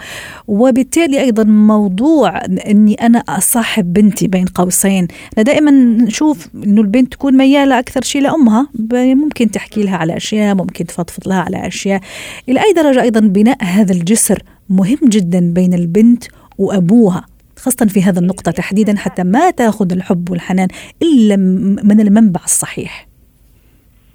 وبالتالي 0.48 1.22
أيضا 1.22 1.44
موضوع 1.44 2.46
إني 2.46 2.94
أنا 2.94 3.20
أصاحب 3.20 3.94
بنتي 3.94 4.28
بين 4.28 4.46
قوسين. 4.46 5.08
أنا 5.38 5.44
دائما 5.44 5.72
نشوف 5.72 6.48
إنه 6.56 6.82
البنت 6.82 7.12
تكون 7.12 7.38
ميالة 7.38 7.80
أكثر 7.80 8.02
شيء 8.02 8.22
لأمها 8.22 8.68
ممكن 8.94 9.52
تحكي 9.52 9.84
لها 9.84 9.98
على 9.98 10.18
أشياء 10.18 10.56
ممكن 10.56 10.86
تفضفض 10.86 11.28
لها 11.28 11.42
على 11.42 11.68
أشياء. 11.68 12.02
إلى 12.50 12.60
أي 12.64 12.74
درجة 12.74 13.02
أيضا 13.02 13.20
بناء 13.20 13.64
هذا 13.64 13.94
الجسر 13.94 14.44
مهم 14.70 15.00
جدا 15.04 15.54
بين 15.54 15.74
البنت 15.74 16.24
وأبوها 16.58 17.26
خاصة 17.58 17.86
في 17.86 18.04
هذا 18.04 18.20
النقطة 18.20 18.52
تحديدا 18.52 18.98
حتى 18.98 19.24
ما 19.24 19.52
تأخذ 19.52 19.92
الحب 19.92 20.30
والحنان 20.32 20.68
إلا 21.02 21.36
من 21.84 22.02
المنبع 22.02 22.42
الصحيح. 22.46 23.07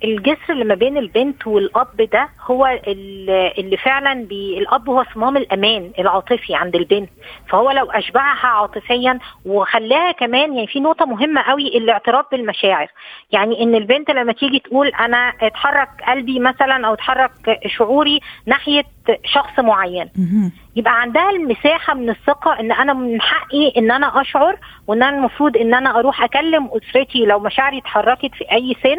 الجسر 0.04 0.52
اللي 0.52 0.64
ما 0.64 0.74
بين 0.74 0.98
البنت 0.98 1.46
والأب 1.46 1.96
ده 2.12 2.28
هو 2.46 2.80
اللي 2.88 3.76
فعلا 3.84 4.24
بي 4.26 4.58
الأب 4.58 4.88
هو 4.90 5.04
صمام 5.14 5.36
الأمان 5.36 5.90
العاطفي 5.98 6.54
عند 6.54 6.76
البنت. 6.76 7.10
فهو 7.48 7.70
لو 7.70 7.90
أشبعها 7.90 8.46
عاطفيا 8.46 9.18
وخلاها 9.46 10.12
كمان 10.12 10.54
يعني 10.54 10.66
في 10.66 10.80
نقطة 10.80 11.04
مهمة 11.06 11.42
قوي 11.42 11.68
الاعتراف 11.68 12.26
بالمشاعر. 12.32 12.88
يعني 13.32 13.62
إن 13.62 13.74
البنت 13.74 14.10
لما 14.10 14.32
تيجي 14.32 14.58
تقول 14.58 14.88
أنا 14.88 15.32
اتحرك 15.42 15.88
قلبي 16.08 16.40
مثلا 16.40 16.86
أو 16.86 16.94
اتحرك 16.94 17.30
شعوري 17.66 18.20
ناحية 18.46 18.84
شخص 19.24 19.58
معين. 19.58 20.08
يبقى 20.76 21.00
عندها 21.00 21.30
المساحة 21.30 21.94
من 21.94 22.10
الثقة 22.10 22.60
إن 22.60 22.72
أنا 22.72 22.92
من 22.92 23.20
حقي 23.20 23.72
إن 23.76 23.90
أنا 23.90 24.20
أشعر 24.20 24.56
وإن 24.86 25.02
أنا 25.02 25.16
المفروض 25.18 25.56
إن 25.56 25.74
أنا 25.74 25.98
أروح 25.98 26.22
أكلم 26.22 26.68
أسرتي 26.72 27.24
لو 27.26 27.38
مشاعري 27.38 27.78
اتحركت 27.78 28.34
في 28.34 28.52
أي 28.52 28.76
سن 28.82 28.96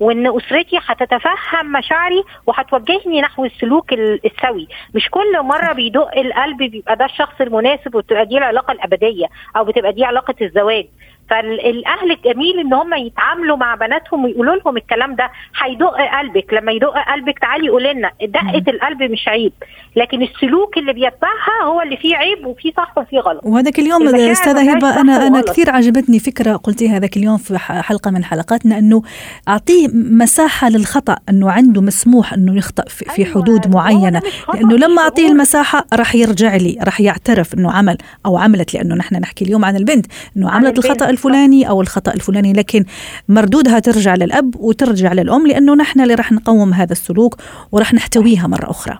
وإن 0.00 0.36
أسرتي 0.36 0.78
هتتفهم 0.86 1.72
مشاعري 1.72 2.22
وهتوجهني 2.46 3.20
نحو 3.20 3.44
السلوك 3.44 3.92
السوي. 3.92 4.68
مش 4.94 5.08
كل 5.10 5.42
مرة 5.42 5.72
بيدق 5.72 6.18
القلب 6.18 6.56
بيبقى 6.58 6.96
ده 6.96 7.04
الشخص 7.04 7.40
المناسب 7.40 7.94
وتبقى 7.94 8.26
دي 8.26 8.38
العلاقة 8.38 8.72
الأبدية 8.72 9.26
أو 9.56 9.64
بتبقى 9.64 9.92
دي 9.92 10.04
علاقة 10.04 10.34
الزواج. 10.42 10.86
فالأهل 11.30 12.10
الجميل 12.10 12.60
إن 12.60 12.74
هم 12.74 12.94
يتعاملوا 12.94 13.56
مع 13.56 13.74
بناتهم 13.74 14.24
ويقولوا 14.24 14.56
لهم 14.56 14.76
الكلام 14.76 15.14
ده 15.14 15.30
هيدق 15.62 15.94
قلبك. 16.18 16.54
لما 16.54 16.72
يدق 16.72 16.94
قلبك 17.12 17.38
تعالي 17.38 17.68
قولي 17.68 17.92
لنا 17.92 18.10
دقة 18.22 18.64
القلب 18.68 19.02
مش 19.02 19.28
عيب 19.28 19.52
لكن 19.96 20.22
السلوك 20.22 20.78
اللي 20.78 20.92
بيتبعها 20.92 21.62
هو 21.64 21.82
اللي 21.82 21.96
فيه 21.96 22.16
عيب 22.16 22.46
وفيه 22.46 22.72
صح 22.76 22.98
وفيه 22.98 23.18
غلط. 23.18 23.40
وهذاك 23.44 23.78
اليوم 23.78 24.08
أستاذة 24.14 24.72
هبة 24.72 25.00
أنا 25.00 25.26
أنا 25.26 25.40
كثير 25.40 25.70
عجبتني 25.70 26.18
فكرة 26.18 26.56
قلتيها 26.56 26.96
هذاك 26.96 27.16
اليوم 27.16 27.36
في 27.36 27.58
حلقة 27.58 28.10
من 28.10 28.24
حلقاتنا 28.24 28.78
إنه 28.78 29.02
أعطيه 29.48 29.88
مساحة 29.94 30.68
للخطأ 30.68 31.16
إنه 31.28 31.50
عنده 31.50 31.80
مسموح 31.80 32.32
إنه 32.32 32.56
يخطأ 32.56 32.84
في, 32.88 33.04
في 33.04 33.24
أيوة 33.24 33.34
حدود 33.34 33.74
معينة. 33.74 34.22
لأنه 34.54 34.76
لما 34.76 35.02
أعطيه 35.02 35.28
المساحة 35.28 35.84
راح 35.94 36.14
يرجع 36.14 36.56
لي 36.56 36.78
راح 36.82 37.00
يعترف 37.00 37.54
إنه 37.54 37.72
عمل 37.72 37.98
أو 38.26 38.38
عملت 38.38 38.74
لأنه 38.74 38.94
نحن 38.94 39.16
نحكي 39.16 39.44
اليوم 39.44 39.64
عن 39.64 39.76
البنت 39.76 40.06
إنه 40.36 40.50
عملت 40.50 40.78
الخطأ 40.78 41.10
الفلاني 41.14 41.68
أو 41.68 41.80
الخطأ 41.80 42.12
الفلاني 42.12 42.52
لكن 42.52 42.84
مردودها 43.28 43.78
ترجع 43.78 44.14
للأب 44.14 44.56
وترجع 44.56 45.12
للأم 45.12 45.46
لأنه 45.46 45.74
نحن 45.74 46.00
اللي 46.00 46.14
راح 46.14 46.32
نقوم 46.32 46.72
هذا 46.72 46.92
السلوك 46.92 47.34
وراح 47.72 47.94
نحتويها 47.94 48.46
مرة 48.46 48.70
أخرى 48.70 48.98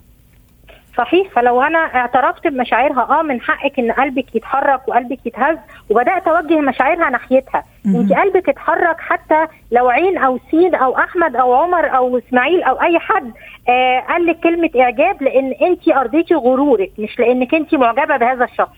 صحيح 0.99 1.29
فلو 1.35 1.63
أنا 1.63 1.79
اعترفت 1.79 2.47
بمشاعرها 2.47 3.21
آه 3.21 3.23
من 3.23 3.41
حقك 3.41 3.79
إن 3.79 3.93
قلبك 3.93 4.35
يتحرك 4.35 4.89
وقلبك 4.89 5.27
يتهز 5.27 5.57
وبدأت 5.91 6.29
أوجه 6.29 6.61
مشاعرها 6.61 7.11
ناحيتها. 7.11 7.65
انت 7.87 8.13
قلبك 8.13 8.49
اتحرك 8.49 8.97
حتى 9.01 9.47
لو 9.73 9.89
عين 9.89 10.19
أو 10.19 10.39
سين 10.51 10.75
أو 10.75 10.97
احمد 10.99 11.37
أو 11.37 11.55
عمر 11.55 11.97
أو 11.97 12.19
اسماعيل 12.19 12.63
أو 12.63 12.83
اي 12.83 12.99
حد 12.99 13.33
آه 13.69 14.01
قال 14.01 14.27
لك 14.27 14.41
كلمة 14.41 14.71
اعجاب 14.81 15.23
لأن 15.23 15.53
انت 15.63 15.89
ارضيتي 15.89 16.35
غرورك 16.35 16.91
مش 16.99 17.19
لانك 17.19 17.55
انت 17.55 17.75
معجبة 17.75 18.17
بهذا 18.17 18.45
الشخص. 18.45 18.77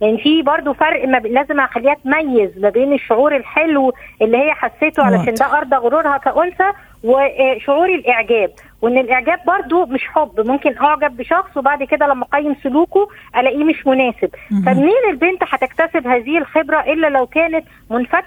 يعني 0.00 0.18
في 0.18 0.42
برضو 0.42 0.72
فرق 0.72 1.08
ما 1.08 1.18
ب... 1.18 1.26
لازم 1.26 1.60
اخليها 1.60 1.94
تميز 1.94 2.58
ما 2.58 2.68
بين 2.70 2.92
الشعور 2.92 3.36
الحلو 3.36 3.92
اللي 4.22 4.36
هي 4.38 4.52
حسيته 4.54 5.02
علشان. 5.02 5.34
ده 5.34 5.58
ارضى 5.58 5.76
غرورها 5.76 6.16
كأنثى 6.18 6.70
وشعور 7.04 7.88
الاعجاب 7.88 8.50
وإن 8.82 8.98
الاعجاب 8.98 9.38
برضو 9.46 9.86
مش 9.86 10.00
حب 10.08 10.40
ممكن 10.46 10.76
اعجب 10.78 11.16
بشخص 11.16 11.56
وبعد 11.56 11.82
كده 11.82 12.06
لما 12.06 12.26
اقيم 12.32 12.56
سلوكه 12.62 13.08
الاقيه 13.36 13.64
مش 13.64 13.86
مناسب. 13.86 14.30
فمنين 14.66 15.02
البنت 15.10 15.42
هتكتسب 15.48 16.06
هذه 16.06 16.38
الخبرة 16.38 16.80
إلا 16.80 17.06
لو 17.06 17.26
كانت 17.26 17.64
منفتحة 17.90 18.21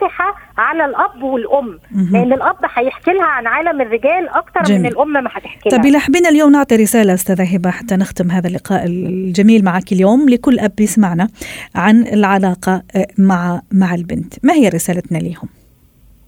على 0.58 0.86
الأب 0.86 1.24
والأم. 1.24 1.80
لأن 2.12 2.34
الأب 2.34 2.56
هيحكي 2.76 3.12
لها 3.12 3.26
عن 3.26 3.48
عالم 3.48 3.82
الرجال 3.82 4.30
أكتر 4.30 4.64
جميل. 4.64 4.82
من 4.82 4.88
الأم 4.88 5.14
ما 5.14 5.30
هتحكي 5.34 5.70
لها. 5.70 5.78
طب 5.78 5.86
يلح 5.86 6.10
بنا 6.10 6.30
اليوم 6.30 6.52
نعطي 6.52 6.76
رسالة 6.76 7.14
أستاذة 7.14 7.56
هبة 7.56 7.72
حتى 7.72 7.96
نختم 7.96 8.32
هذا 8.32 8.48
اللقاء 8.48 8.86
الجميل 8.86 9.64
معك 9.64 9.92
اليوم. 9.92 10.30
لكل 10.30 10.60
أب 10.60 10.80
يسمعنا 10.80 11.28
عن 11.76 12.08
العلاقة 12.08 12.84
آه، 12.96 13.08
مع 13.18 13.62
مع 13.72 13.96
البنت. 13.96 14.46
ما 14.46 14.54
هي 14.54 14.70
رسالتنا 14.70 15.18
ليهم؟ 15.18 15.50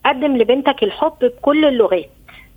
قدم 0.05 0.37
لبنتك 0.37 0.83
الحب 0.83 1.13
بكل 1.21 1.65
اللغات. 1.65 2.09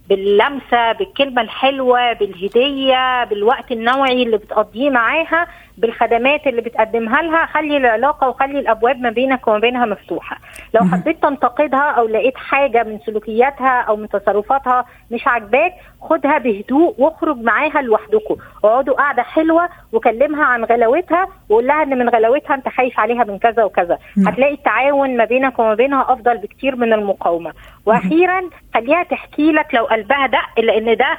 باللمسة 0.08 0.92
بالكلمة 0.98 1.42
الحلوة 1.42 2.12
بالهدية 2.12 3.24
بالوقت 3.24 3.72
النوعي 3.72 4.22
اللي 4.22 4.36
بتقضيه 4.36 4.90
معاها. 4.90 5.46
بالخدمات 5.80 6.46
اللي 6.46 6.60
بتقدمها 6.60 7.22
لها 7.22 7.46
خلي 7.46 7.76
العلاقة 7.76 8.28
وخلي 8.28 8.58
الأبواب 8.58 9.00
ما 9.00 9.10
بينك 9.10 9.48
وما 9.48 9.58
بينها 9.58 9.86
مفتوحة 9.86 10.36
لو. 10.74 10.80
حبيت 10.92 11.22
تنتقدها 11.22 11.90
أو 11.90 12.06
لقيت 12.08 12.36
حاجة 12.36 12.82
من 12.82 12.98
سلوكياتها 13.06 13.80
أو 13.80 13.96
من 13.96 14.08
تصرفاتها 14.08 14.84
مش 15.10 15.26
عاجباك 15.26 15.72
خدها 16.00 16.38
بهدوء 16.38 16.94
واخرج 16.98 17.36
معاها 17.42 17.82
لوحدكم 17.82 18.36
اقعدوا 18.64 18.94
قاعدة 18.94 19.22
حلوة 19.22 19.68
وكلمها 19.92 20.44
عن 20.44 20.64
غلاوتها 20.64 21.26
وقول 21.48 21.66
لها 21.66 21.82
إن 21.82 21.98
من 21.98 22.08
غلاوتها 22.08 22.54
أنت 22.54 22.68
خايف 22.68 23.00
عليها 23.00 23.24
من 23.24 23.38
كذا 23.38 23.64
وكذا. 23.64 23.98
هتلاقي 24.26 24.54
التعاون 24.54 25.16
ما 25.16 25.24
بينك 25.24 25.58
وما 25.58 25.74
بينها 25.74 26.12
أفضل 26.12 26.38
بكتير 26.38 26.76
من 26.76 26.92
المقاومة 26.92 27.52
وأخيرا 27.86 28.40
خليها 28.74 29.02
تحكي 29.02 29.52
لك 29.52 29.74
لو 29.74 29.84
قلبها 29.84 30.26
دق 30.26 30.60
لأن 30.60 30.96
ده 30.96 31.18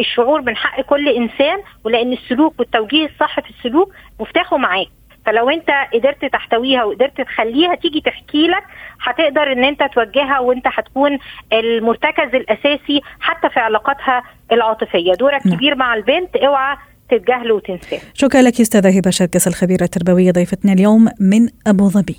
الشعور 0.00 0.42
من 0.42 0.56
حق 0.56 0.80
كل 0.80 1.08
إنسان 1.08 1.58
ولأن 1.84 2.12
السلوك 2.12 2.54
والتوجيه 2.58 3.06
الصح 3.06 3.40
في 3.40 3.50
السلوك 3.50 3.94
مفتاحه 4.20 4.56
معاك. 4.56 4.86
فلو 5.26 5.50
أنت 5.50 5.70
قدرت 5.94 6.24
تحتويها 6.32 6.84
وقدرت 6.84 7.20
تخليها 7.20 7.74
تيجي 7.74 8.00
تحكي 8.00 8.46
لك 8.46 8.64
هتقدر 9.02 9.52
إن 9.52 9.64
أنت 9.64 9.82
توجهها 9.94 10.38
وأنت 10.38 10.66
هتكون 10.66 11.18
المرتكز 11.52 12.34
الأساسي 12.34 13.00
حتى 13.20 13.50
في 13.50 13.60
علاقاتها 13.60 14.22
العاطفية. 14.52 15.12
دورك 15.12 15.46
نعم. 15.46 15.56
كبير 15.56 15.74
مع 15.74 15.94
البنت 15.94 16.36
اوعى 16.36 16.76
تتجاهله 17.10 17.54
وتنساه. 17.54 17.98
شكرا 18.14 18.42
لك 18.42 18.60
أستاذة 18.60 18.98
هبة 18.98 19.10
شركس 19.10 19.48
الخبيرة 19.48 19.82
التربوية 19.82 20.30
ضيفتنا 20.30 20.72
اليوم 20.72 21.08
من 21.20 21.48
أبو 21.66 21.88
ظبي. 21.88 22.16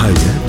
حياتنا 0.00 0.45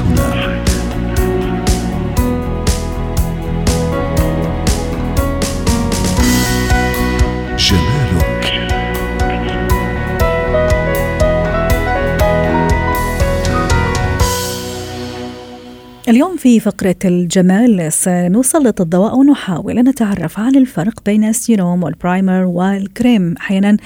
اليوم 16.08 16.38
في 16.38 16.60
فقرة 16.60 16.96
الجمال 17.06 17.94
سنسلط 17.94 18.82
الضوء 18.82 19.16
ونحاول 19.16 19.78
أن 19.80 19.90
نتعرف 19.90 20.40
عن 20.40 20.56
الفرق 20.56 21.04
بين 21.06 21.24
ال 21.24 21.34
serum 21.34 21.84
وال 21.84 21.99
primer 21.99 22.44
والكريم. 22.46 23.36
أحيانا 23.38 23.78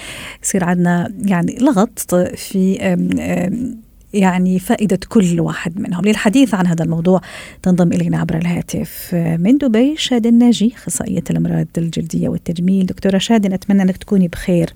يصير 0.44 0.63
عندنا 0.63 1.13
يعني 1.25 1.58
لغط 1.62 2.16
في 2.36 2.78
يعني 4.13 4.60
فائدة 4.60 5.00
كل 5.10 5.39
واحد 5.39 5.80
منهم. 5.80 6.06
للحديث 6.06 6.53
عن 6.53 6.68
هذا 6.68 6.84
الموضوع 6.84 7.22
تنضم 7.63 7.94
إلينا 7.94 8.20
عبر 8.20 8.38
الهاتف 8.38 9.10
من 9.13 9.58
دبي 9.58 9.96
شادن 9.98 10.30
الناجي 10.30 10.74
أخصائية 10.75 11.24
الأمراض 11.30 11.68
الجلدية 11.77 12.30
والتجميل. 12.30 12.86
دكتورة 12.86 13.18
شادن 13.18 13.53
أتمنى 13.53 13.82
أنك 13.82 13.98
تكوني 13.98 14.27
بخير. 14.27 14.74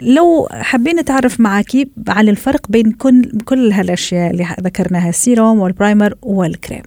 لو 0.00 0.48
حابين 0.50 0.96
نتعرف 0.96 1.40
معك 1.40 1.88
على 2.08 2.30
الفرق 2.30 2.66
بين 2.68 2.92
كل 2.92 3.40
كل 3.44 3.72
هالأشياء 3.72 4.30
اللي 4.30 4.46
ذكرناها 4.60 5.08
ال 5.08 5.16
serum 5.16 5.58
وال 5.58 5.72
primer 5.72 6.14
والكريم. 6.22 6.82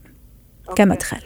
كمدخل 0.76 1.18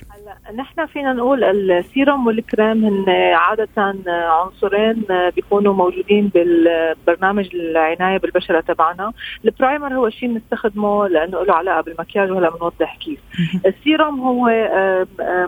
نحن 0.53 0.85
فينا 0.85 1.13
نقول 1.13 1.43
السيروم 1.43 2.27
والكريم 2.27 2.85
هن 2.85 3.09
عادة 3.33 3.95
عنصرين 4.07 5.03
بيكونوا 5.35 5.73
موجودين 5.73 6.27
بالبرنامج 6.27 7.49
العناية 7.55 8.17
بالبشرة 8.17 8.59
تبعنا. 8.59 9.11
ال 9.45 9.52
primer 9.52 9.93
هو 9.93 10.09
شيء 10.09 10.33
بنستخدمه 10.33 11.07
لأنه 11.07 11.43
له 11.43 11.53
علاقة 11.53 11.81
بالمكياج 11.81 12.31
وهلا 12.31 12.49
بنوضح 12.49 12.97
كيف. 12.97 13.19
السيروم 13.65 14.19
هو 14.19 14.49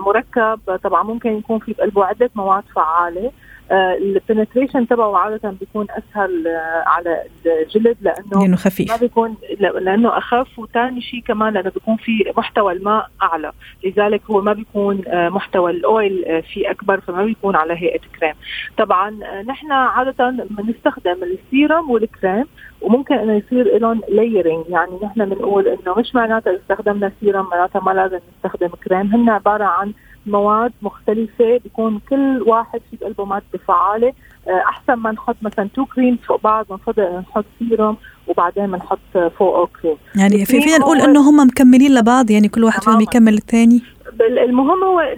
مركب 0.06 0.60
طبعا 0.84 1.04
ممكن 1.04 1.38
يكون 1.38 1.60
في 1.60 1.74
بقلبه 1.74 2.06
عدة 2.06 2.30
مواد 2.36 2.64
فعالة. 2.76 3.32
ال 3.72 3.82
penetration 3.82 4.88
تبعه 4.88 5.18
عادة 5.18 5.50
بيكون 5.60 5.88
أسهل 5.90 6.48
آه، 6.48 6.84
على 6.88 7.24
الجلد 7.46 7.98
لأنه 8.02 8.26
لأنه 8.32 8.48
ما 8.48 8.56
خفيف 8.58 9.00
بيكون 9.00 9.36
ل- 9.60 9.84
لأنه 9.84 10.18
أخف 10.18 10.60
وثاني 10.60 11.02
شيء 11.02 11.22
كمان 11.28 11.54
لأنه 11.54 11.70
بيكون 11.70 11.96
في 11.98 12.32
محتوى 12.38 12.74
الماء 12.74 13.10
أعلى. 13.24 13.52
لذلك 13.86 14.22
هو 14.32 14.42
ما 14.42 14.54
بيكون 14.54 15.02
آه، 15.08 15.30
محتوى 15.30 15.72
ال 15.72 15.85
oil 15.85 16.26
آه، 16.26 16.40
فيه 16.40 16.72
أكبر 16.72 17.00
فما 17.00 17.24
بيكون 17.24 17.56
على 17.56 17.74
هيئة 17.74 18.00
كريم. 18.20 18.34
طبعا 18.78 19.20
آه، 19.24 19.42
نحن 19.42 19.72
عادة 19.72 20.30
بنستخدم 20.50 21.18
السيرم 21.24 21.92
والكريم 21.92 22.46
وممكن 22.82 23.16
إنه 23.16 23.34
يصير 23.34 23.78
لهم 23.78 24.02
layering 24.10 24.64
يعني 24.70 24.92
نحن 25.04 25.26
بنقول 25.26 25.68
إنه 25.68 25.96
مش 25.98 26.16
معناتها 26.16 26.56
استخدمنا 26.56 27.12
سيرم 27.22 27.46
معناتها 27.52 27.82
ما 27.82 27.92
لازم 27.92 28.20
نستخدم 28.38 28.68
كريم. 28.68 29.02
هن 29.16 29.30
عبارة 29.30 29.64
عن 29.64 29.94
مواد 30.28 30.72
مختلفة 30.82 31.58
بيكون 31.64 32.00
كل 32.10 32.44
واحد 32.48 32.82
في 32.92 32.98
بقلبه 32.98 33.26
مادة 33.26 33.60
فعالة 33.68 34.14
آه، 34.48 34.64
أحسن 34.70 34.94
ما 34.94 35.12
نحط 35.12 35.36
مثلا 35.42 35.70
two 35.76 35.86
cream 35.86 36.18
فوق 36.28 36.42
بعض 36.42 36.66
بنفضل 36.70 37.04
نحط 37.04 37.46
سيروم 37.60 37.98
وبعدين 38.28 38.72
بنحط 38.72 39.00
فوقه 39.38 39.70
كريم 39.82 39.98
يعني 40.16 40.46
في 40.46 40.62
فينا 40.62 40.78
نقول 40.78 41.02
إنه 41.02 41.30
هم 41.30 41.48
مكملين 41.48 41.96
لبعض 41.96 42.32
يعني 42.32 42.50
كل 42.50 42.64
واحد 42.64 42.84
فيهم. 42.84 43.02
يكمل 43.02 43.34
الثاني؟ 43.34 43.82
المهم 44.22 44.84
هو 44.84 45.16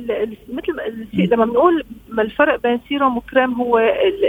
مثل 0.49 0.79
الشيء 0.87 1.33
لما 1.33 1.45
بنقول 1.45 1.83
ما 2.09 2.21
الفرق 2.21 2.61
بين 2.61 2.79
سيروم 2.89 3.17
وكريم 3.17 3.53
هو 3.53 3.77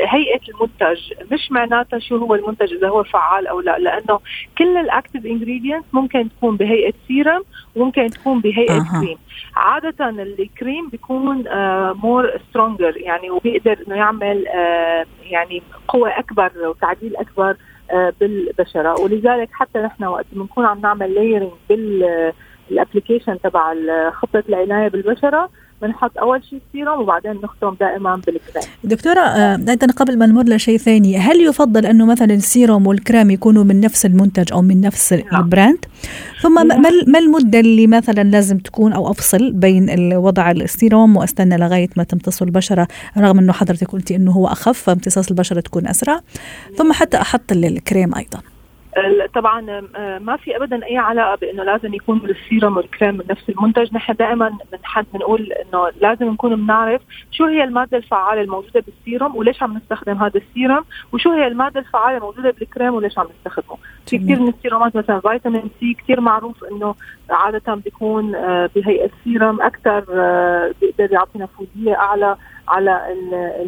هيئة 0.08 0.40
المنتج 0.48 1.12
مش 1.32 1.52
معناتها 1.52 1.98
شو 1.98 2.16
هو 2.16 2.34
المنتج 2.34 2.72
إذا 2.72 2.88
هو 2.88 3.04
فعال 3.04 3.46
أو 3.46 3.60
لا 3.60 3.78
لأنه 3.78 4.20
كل 4.58 4.76
ال 4.76 4.84
active 4.84 5.26
ingredients 5.26 5.86
ممكن 5.92 6.28
تكون 6.28 6.56
بهيئة 6.56 6.92
سيروم 7.08 7.42
وممكن 7.76 8.10
تكون 8.10 8.40
بهيئة 8.40 8.72
أها. 8.72 9.00
كريم 9.00 9.18
عادة 9.56 10.08
الكريم 10.10 10.88
بيكون 10.88 11.44
more 11.92 12.32
stronger 12.50 12.96
يعني 12.96 13.30
وبيقدر 13.30 13.78
إنه 13.88 13.96
يعمل 13.96 14.48
آه، 14.48 15.06
يعني 15.22 15.62
قوة 15.88 16.18
أكبر 16.18 16.50
وتعديل 16.68 17.16
أكبر 17.16 17.56
آه، 17.90 18.12
بالبشرة 18.20 19.00
ولذلك 19.00 19.48
حتى 19.52 19.78
نحن 19.78 20.04
وقت 20.04 20.26
بنكون 20.32 20.64
عم 20.64 20.80
نعمل 20.80 21.14
layering 21.14 21.50
بال 21.68 22.32
ال 22.70 22.76
application 22.76 23.38
تبع 23.44 23.74
خطة 24.10 24.42
العناية 24.48 24.88
بالبشرة 24.88 25.48
بنحط 25.82 26.18
أول 26.18 26.44
شيء 26.44 26.60
سيروم 26.72 27.00
وبعدين 27.00 27.32
نختم 27.44 27.74
دائما 27.80 28.16
بالكريم 28.16 28.62
دكتورة 28.84 29.20
آه، 29.20 29.56
أيضا 29.56 29.92
قبل 29.92 30.18
ما 30.18 30.26
نمر 30.26 30.44
لشيء 30.44 30.78
ثاني 30.78 31.18
هل 31.18 31.40
يفضل 31.40 31.86
أنه 31.86 32.06
مثلا 32.06 32.34
السيروم 32.34 32.86
والكريم 32.86 33.30
يكونوا 33.30 33.64
من 33.64 33.80
نفس 33.80 34.06
المنتج 34.06 34.52
أو 34.52 34.62
من 34.62 34.80
نفس 34.80 35.12
نعم. 35.12 35.42
ال 35.42 35.48
brand 35.48 35.78
ثم 36.40 36.54
ما- 36.54 36.76
ما 36.76 36.88
ال- 36.88 37.12
ما 37.12 37.18
المدة 37.18 37.60
اللي 37.60 37.86
مثلا 37.86 38.22
لازم 38.22 38.58
تكون 38.58 38.92
أو 38.92 39.10
أفصل 39.10 39.52
بين 39.52 40.12
وضع 40.16 40.50
السيروم 40.50 41.16
وأستنى 41.16 41.56
لغاية 41.56 41.88
ما 41.96 42.04
تمتص 42.04 42.42
البشرة 42.42 42.88
رغم 43.18 43.38
أنه 43.38 43.52
حضرتك 43.52 43.90
قلتي 43.90 44.16
أنه 44.16 44.32
هو 44.32 44.46
أخف 44.46 44.82
فامتصاص 44.82 45.28
البشرة 45.28 45.60
تكون 45.60 45.86
أسرع 45.86 46.20
ثم 46.76 46.92
حتى 46.92 47.18
ال- 47.54 47.64
الكريم 47.64 48.14
أيضا. 48.14 48.38
ال- 48.38 48.59
طبعا 49.34 49.70
آه، 49.96 50.18
ما 50.18 50.36
في 50.36 50.56
ابدا 50.56 50.86
أي 50.86 50.98
علاقة 50.98 51.36
بإنه 51.36 51.62
لازم 51.62 51.94
يكون 51.94 52.20
السيروم 52.24 52.76
والكريم 52.76 53.14
من 53.14 53.24
نفس 53.30 53.48
المنتج. 53.48 53.94
نحن 53.94 54.12
دائما 54.12 54.58
بنحد 54.72 55.06
بنقول 55.14 55.52
إنه 55.52 55.90
لازم 56.00 56.26
نكون 56.26 56.56
بنعرف 56.56 57.02
شو 57.30 57.44
هي 57.44 57.64
المادة 57.64 57.96
الفعالة 57.96 58.42
الموجودة 58.42 58.80
بالسيروم 58.80 59.36
وليش 59.36 59.62
عم 59.62 59.76
نستخدم 59.76 60.16
هذا 60.16 60.40
السيروم 60.40 60.84
وشو 61.12 61.30
هي 61.30 61.46
المادة 61.46 61.80
الفعالة 61.80 62.16
الموجودة 62.16 62.50
بالكريم 62.50 62.94
وليش 62.94 63.18
عم 63.18 63.26
نستخدمه. 63.38 63.76
في. 64.06 64.18
كثير 64.18 64.40
من 64.40 64.48
السيرومات 64.48 64.96
مثلا 64.96 65.20
فيتامين 65.20 65.70
C 65.80 65.94
كثير 65.94 66.20
معروف 66.20 66.64
إنه 66.64 66.94
عاده 67.30 67.74
بيكون 67.74 68.34
آه، 68.34 68.70
بهيئة 68.74 69.10
سيروم 69.24 69.62
أكثر 69.62 70.00
بيقدر 70.80 71.12
يعطي 71.12 71.38
نفوذية 71.38 71.94
أعلى 71.94 72.36
على 72.68 73.00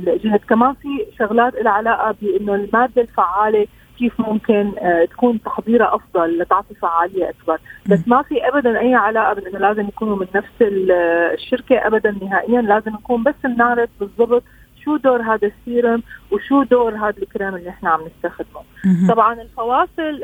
الجلد 0.07 0.41
كمان 0.49 0.75
في 0.75 0.89
شغلات 1.19 1.55
لها 1.55 1.73
علاقة 1.73 2.15
بإنه 2.23 2.55
المادة 2.55 3.03
الفعالة 3.03 3.67
كيف 3.99 4.21
ممكن 4.21 4.73
آه، 4.79 5.05
تكون 5.05 5.43
تحضيرها 5.43 5.95
أفضل 5.95 6.39
لتعطي 6.39 6.75
فعالية 6.75 7.31
أكبر. 7.31 7.59
بس 7.87 8.01
ما 8.07 8.23
في 8.23 8.49
ابدا 8.49 8.81
أي 8.81 8.95
علاقة 8.95 9.35
بإنه 9.35 9.59
لازم 9.59 9.89
يكونوا 9.89 10.17
من 10.17 10.27
نفس 10.35 10.53
الشركة 10.61 11.87
ابدا 11.87 12.15
نهائيا. 12.23 12.61
لازم 12.61 12.93
نكون 12.93 13.23
بس 13.23 13.35
بنعرف 13.45 13.91
بالضبط 14.01 14.43
شو 14.85 14.97
دور 14.97 15.23
هذا 15.23 15.49
السيرم 15.49 16.03
وشو 16.31 16.63
دور 16.63 16.95
هذا 16.97 17.15
الكريم 17.23 17.55
اللي 17.55 17.71
إحنا 17.71 17.91
عم 17.91 18.01
نستخدمه. 18.07 18.63
طبعا 19.09 19.43
الفواصل 19.43 20.21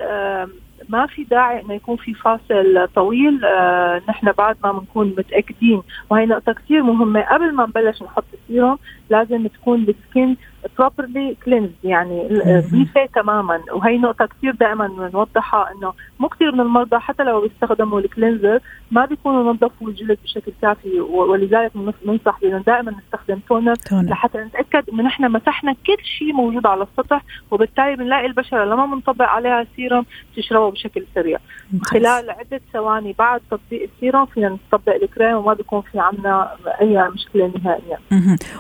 ما 0.88 1.07
في 1.07 1.24
داعي 1.24 1.61
إنه 1.62 1.74
يكون 1.74 1.96
في 1.96 2.14
فاصل 2.14 2.88
طويل. 2.94 3.44
آه 3.44 4.02
نحن 4.09 4.33
بعد 4.33 4.57
ما 4.64 4.72
بنكون 4.72 5.14
متأكدين 5.18 5.83
وهي 6.11 6.26
نقطة 6.26 6.52
كثير 6.52 6.83
مهمة. 6.83 7.20
قبل 7.22 7.52
ما 7.54 7.66
نبلش 7.66 8.02
نحط 8.02 8.24
السيروم 8.35 8.78
لازم 9.11 9.46
تكون 9.46 9.83
ال 9.88 9.98
skin 9.98 10.37
properly 10.78 11.37
cleansed 11.44 11.70
يعني 11.84 12.28
نظيفه 12.30 13.06
تماما. 13.14 13.60
وهي 13.72 13.98
نقطة 13.98 14.26
كثير 14.26 14.54
دائما 14.54 14.86
بنوضحها 14.86 15.70
إنه 15.72 15.92
مو 16.20 16.28
كثير 16.28 16.52
من 16.52 16.60
المرضى 16.60 16.98
حتى 16.98 17.22
لو 17.22 17.40
بيستخدموا 17.40 18.00
ال 18.00 18.07
cleanser 18.07 18.61
ما 18.90 19.04
بيكونوا 19.04 19.52
نظفوا 19.52 19.88
الجلد 19.88 20.18
بشكل 20.24 20.52
كافي. 20.62 21.00
ولذلك 21.00 21.72
بننصح 22.04 22.40
بإنه 22.42 22.58
دائما 22.66 22.92
نستخدم 22.92 23.38
toner, 23.48 23.74
toner 23.74 24.11
لحتى 24.10 24.38
نتأكد 24.38 24.90
انه 24.92 25.02
نحن 25.02 25.32
مسحنا 25.32 25.72
كل 25.72 26.04
شيء 26.18 26.32
موجود 26.32 26.66
على 26.66 26.82
السطح 26.82 27.22
وبالتالي 27.50 27.96
بنلاقي 27.96 28.26
البشرة 28.26 28.64
لما 28.64 28.86
بنطبق 28.86 29.24
عليها 29.24 29.66
سيروم 29.76 30.04
تشربه 30.36 30.70
بشكل 30.70 31.04
سريع. 31.14 31.38
خلال 31.82 32.30
عدة 32.30 32.60
ثواني 32.72 33.14
بعد 33.18 33.40
تطبيق 33.50 33.88
السيروم 33.94 34.26
فينا 34.26 34.48
نطبق 34.48 34.94
الكريم 35.02 35.36
وما 35.36 35.54
بيكون 35.54 35.82
في 35.92 35.98
عندنا 35.98 36.48
أي 36.80 37.08
مشكلة 37.14 37.52
نهائيا. 37.64 37.98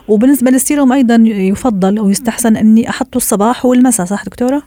وبالنسبة 0.08 0.50
للسيروم 0.50 0.92
أيضا 0.92 1.14
يفضل 1.26 1.87
أو 1.96 2.08
يستحسن 2.08 2.56
إني 2.56 2.88
احطه 2.88 3.16
الصباح 3.16 3.66
والمساء 3.66 4.06
صح 4.06 4.24
دكتورة؟ 4.24 4.62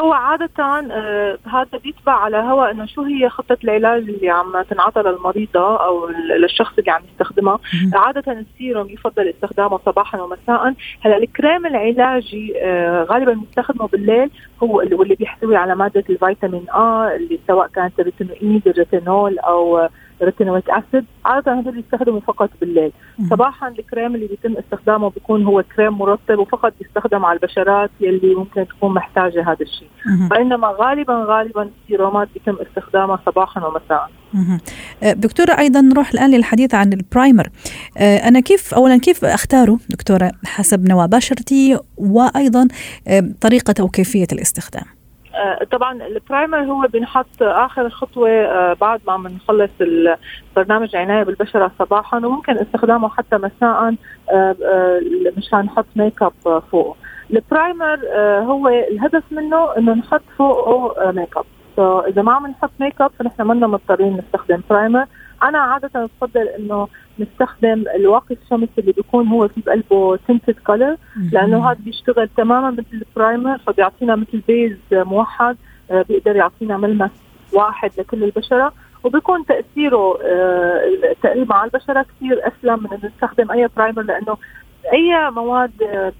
هو 0.00 0.12
عادة 0.12 0.50
آه 0.58 1.38
هذا 1.46 1.78
بيتبع 1.84 2.12
على 2.12 2.36
هو 2.36 2.64
إنه 2.64 2.86
شو 2.86 3.02
هي 3.02 3.28
خطة 3.28 3.56
العلاج 3.64 4.02
اللي 4.02 4.30
عم 4.30 4.62
تنعطى 4.70 5.00
للمريضة 5.00 5.76
أو 5.76 6.08
للشخص 6.08 6.78
اللي 6.78 6.90
عم 6.90 7.02
يستخدمها، 7.12 7.58
عادة 7.94 8.32
السيروم 8.32 8.88
يفضل 8.90 9.28
استخدامه 9.28 9.78
صباحا 9.86 10.20
ومساء، 10.20 10.74
هلأ 11.00 11.16
الكريم 11.16 11.66
العلاجي 11.66 12.54
آه 12.56 13.02
غالبا 13.02 13.32
بنستخدمه 13.32 13.88
بالليل 13.88 14.30
هو 14.62 14.76
واللي 14.76 15.14
بيحتوي 15.14 15.56
على 15.56 15.74
مادة 15.74 16.04
الفيتامين 16.10 16.70
A 16.70 17.16
اللي 17.16 17.38
سواء 17.48 17.66
كانت 17.66 18.00
ال 18.00 18.08
retinoid 18.08 18.68
ال 18.68 18.77
retinol 18.77 19.38
أو 19.38 19.88
retinoic 20.22 20.64
acid 20.70 21.04
عادة 21.24 21.60
هذول 21.60 21.78
يستخدموا 21.78 22.20
فقط 22.20 22.50
بالليل. 22.60 22.92
صباحا 23.30 23.68
الكريم 23.68 24.14
اللي 24.14 24.26
بيتم 24.26 24.56
استخدامه 24.56 25.10
بيكون 25.10 25.44
هو 25.44 25.64
كريم 25.76 25.92
مرطب 25.92 26.38
وفقط 26.38 26.72
يستخدم 26.80 27.24
على 27.24 27.38
البشرات 27.38 27.90
يلي 28.00 28.34
ممكن 28.34 28.66
تكون 28.68 28.94
محتاجة 28.94 29.42
هذا 29.42 29.62
الشيء. 29.62 29.88
بينما 30.30 30.76
غالبا 30.80 31.24
غالبا 31.28 31.70
السيرومات 31.82 32.28
بيتم 32.34 32.56
استخدامها 32.68 33.20
صباحا 33.26 33.66
ومساء. 33.66 34.10
أه، 35.02 35.12
دكتورة 35.12 35.58
أيضا 35.58 35.80
نروح 35.80 36.10
الآن 36.10 36.30
للحديث 36.30 36.74
عن 36.74 36.92
ال 36.92 36.99
primer. 36.99 37.48
أه، 37.98 38.16
أنا 38.16 38.40
كيف 38.40 38.74
أولا 38.74 38.98
كيف 38.98 39.24
أختاره 39.24 39.78
دكتورة؟ 39.88 40.32
حسب 40.44 40.88
نوع 40.88 41.06
بشرتي 41.06 41.78
وأيضا 41.96 42.68
أه، 43.08 43.24
طريقة 43.40 43.74
أو 43.80 43.88
كيفية 43.88 44.26
الاستخدام. 44.32 44.95
طبعا 45.70 46.06
ال 46.06 46.13
primer 46.13 46.58
هو 46.58 46.86
بنحط 46.92 47.42
آخر 47.42 47.90
خطوة 47.90 48.30
آه، 48.30 48.72
بعد 48.72 49.00
ما 49.06 49.16
بنخلص 49.16 49.70
برنامج 50.56 50.96
عناية 50.96 51.22
بالبشرة 51.22 51.72
صباحا 51.78 52.16
وممكن 52.16 52.58
استخدامه 52.58 53.08
حتى 53.08 53.36
مساء 53.36 53.94
آه، 54.30 55.00
مشان 55.36 55.60
نحط 55.60 55.86
ميك 55.96 56.22
اب 56.22 56.32
فوقه. 56.70 56.96
ال 57.30 57.40
primer 57.40 57.98
هو 58.42 58.68
الهدف 58.68 59.22
منه 59.30 59.76
إنه 59.78 59.94
نحط 59.94 60.22
فوقه 60.38 61.10
ميك 61.10 61.36
اب 61.36 61.44
فاذا 61.76 62.22
ما 62.22 62.32
عم 62.32 62.46
نحط 62.46 62.70
ميك 62.80 63.00
اب 63.00 63.10
فنحن 63.18 63.42
منا 63.42 63.66
مضطرين 63.66 64.16
نستخدم 64.16 64.60
primer 64.70 65.06
أنا 65.42 65.58
عادة 65.58 66.06
بفضل 66.06 66.48
إنه 66.48 66.88
نستخدم 67.18 67.84
الواقي 67.94 68.36
الشمس 68.42 68.68
اللي 68.78 68.92
بيكون 68.92 69.28
هو 69.28 69.48
في 69.48 69.60
بقلبه 69.60 70.16
tinted 70.16 70.58
color 70.66 70.96
لأنه 71.32 71.70
هذا 71.70 71.78
بيشتغل 71.80 72.28
تماما 72.36 72.70
مثل 72.70 72.86
ال 72.92 73.01
primer 73.01 73.58
فبيعطينا 73.58 74.16
مثل 74.16 74.42
base 74.48 74.76
موحد 74.92 75.56
آه، 75.90 76.02
بيقدر 76.08 76.36
يعطينا 76.36 76.76
ملمس 76.76 77.10
واحد 77.52 77.90
لكل 77.98 78.24
البشرة. 78.24 78.72
وبيكون 79.04 79.46
تأثيره 79.46 80.18
آه، 80.22 81.14
تقريبا 81.22 81.54
على 81.54 81.70
البشرة 81.74 82.02
كثير 82.02 82.40
أسلم 82.48 82.82
من 82.82 82.92
إنه 82.92 83.10
نستخدم 83.14 83.50
أي 83.50 83.68
primer 83.76 84.02
لأنه 84.02 84.36
أي 84.92 85.30
مواد 85.30 85.82
آه، 85.82 86.12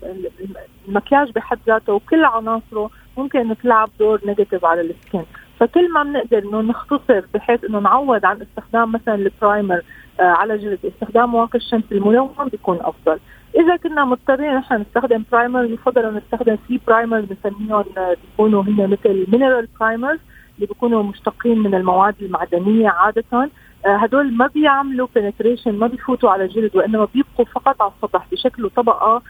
المكياج 0.88 1.31
بحد 1.31 1.59
ذاته 1.66 1.92
وكل 1.92 2.24
عناصره 2.24 2.90
ممكن 3.16 3.57
تلعب 3.62 3.90
دور 3.98 4.20
negative 4.27 4.64
على 4.64 4.81
ال 4.81 4.88
skin. 4.88 5.25
فكل 5.61 5.92
ما 5.92 6.03
بنقدر 6.03 6.38
إنه 6.38 6.61
نختصر 6.61 7.23
بحيث 7.35 7.64
إنه 7.64 7.79
نعوض 7.79 8.25
عن 8.25 8.42
استخدام 8.42 8.92
مثلا 8.92 9.14
ال 9.14 9.24
primer 9.24 9.83
آه 10.21 10.23
على 10.23 10.59
جلد 10.59 10.79
استخدام 10.85 11.35
واقي 11.35 11.59
الشمس 11.59 11.85
الملون 11.92 12.31
بيكون 12.53 12.79
أفضل. 12.81 13.19
إذا 13.57 13.77
كنا 13.77 14.05
مضطرين 14.05 14.55
نحن 14.55 14.75
نستخدم 14.75 15.23
primer 15.33 15.64
يفضل 15.64 16.14
نستخدم 16.14 16.57
في 16.69 16.81
primer 16.87 17.20
بنسميهم 17.21 17.85
آه، 17.99 18.16
بيكونوا 18.31 18.62
هن 18.62 18.90
مثل 18.90 19.27
mineral 19.29 19.68
primers 19.81 20.18
اللي 20.57 20.66
بيكونوا 20.66 21.03
مشتقين 21.03 21.59
من 21.59 21.75
المواد 21.75 22.14
المعدنية 22.23 22.88
عادة. 22.88 23.25
آه، 23.33 23.97
هدول 23.97 24.33
ما 24.33 24.47
بيعملوا 24.47 25.09
penetration 25.14 25.72
ما 25.79 25.87
بيفوتوا 25.87 26.31
على 26.31 26.45
الجلد 26.45 26.77
وإنما 26.77 27.09
بيبقوا 27.14 27.45
فقط 27.45 27.83
على 27.83 27.92
السطح 27.97 28.27
بشكل 28.33 28.71
طبقة 28.71 29.23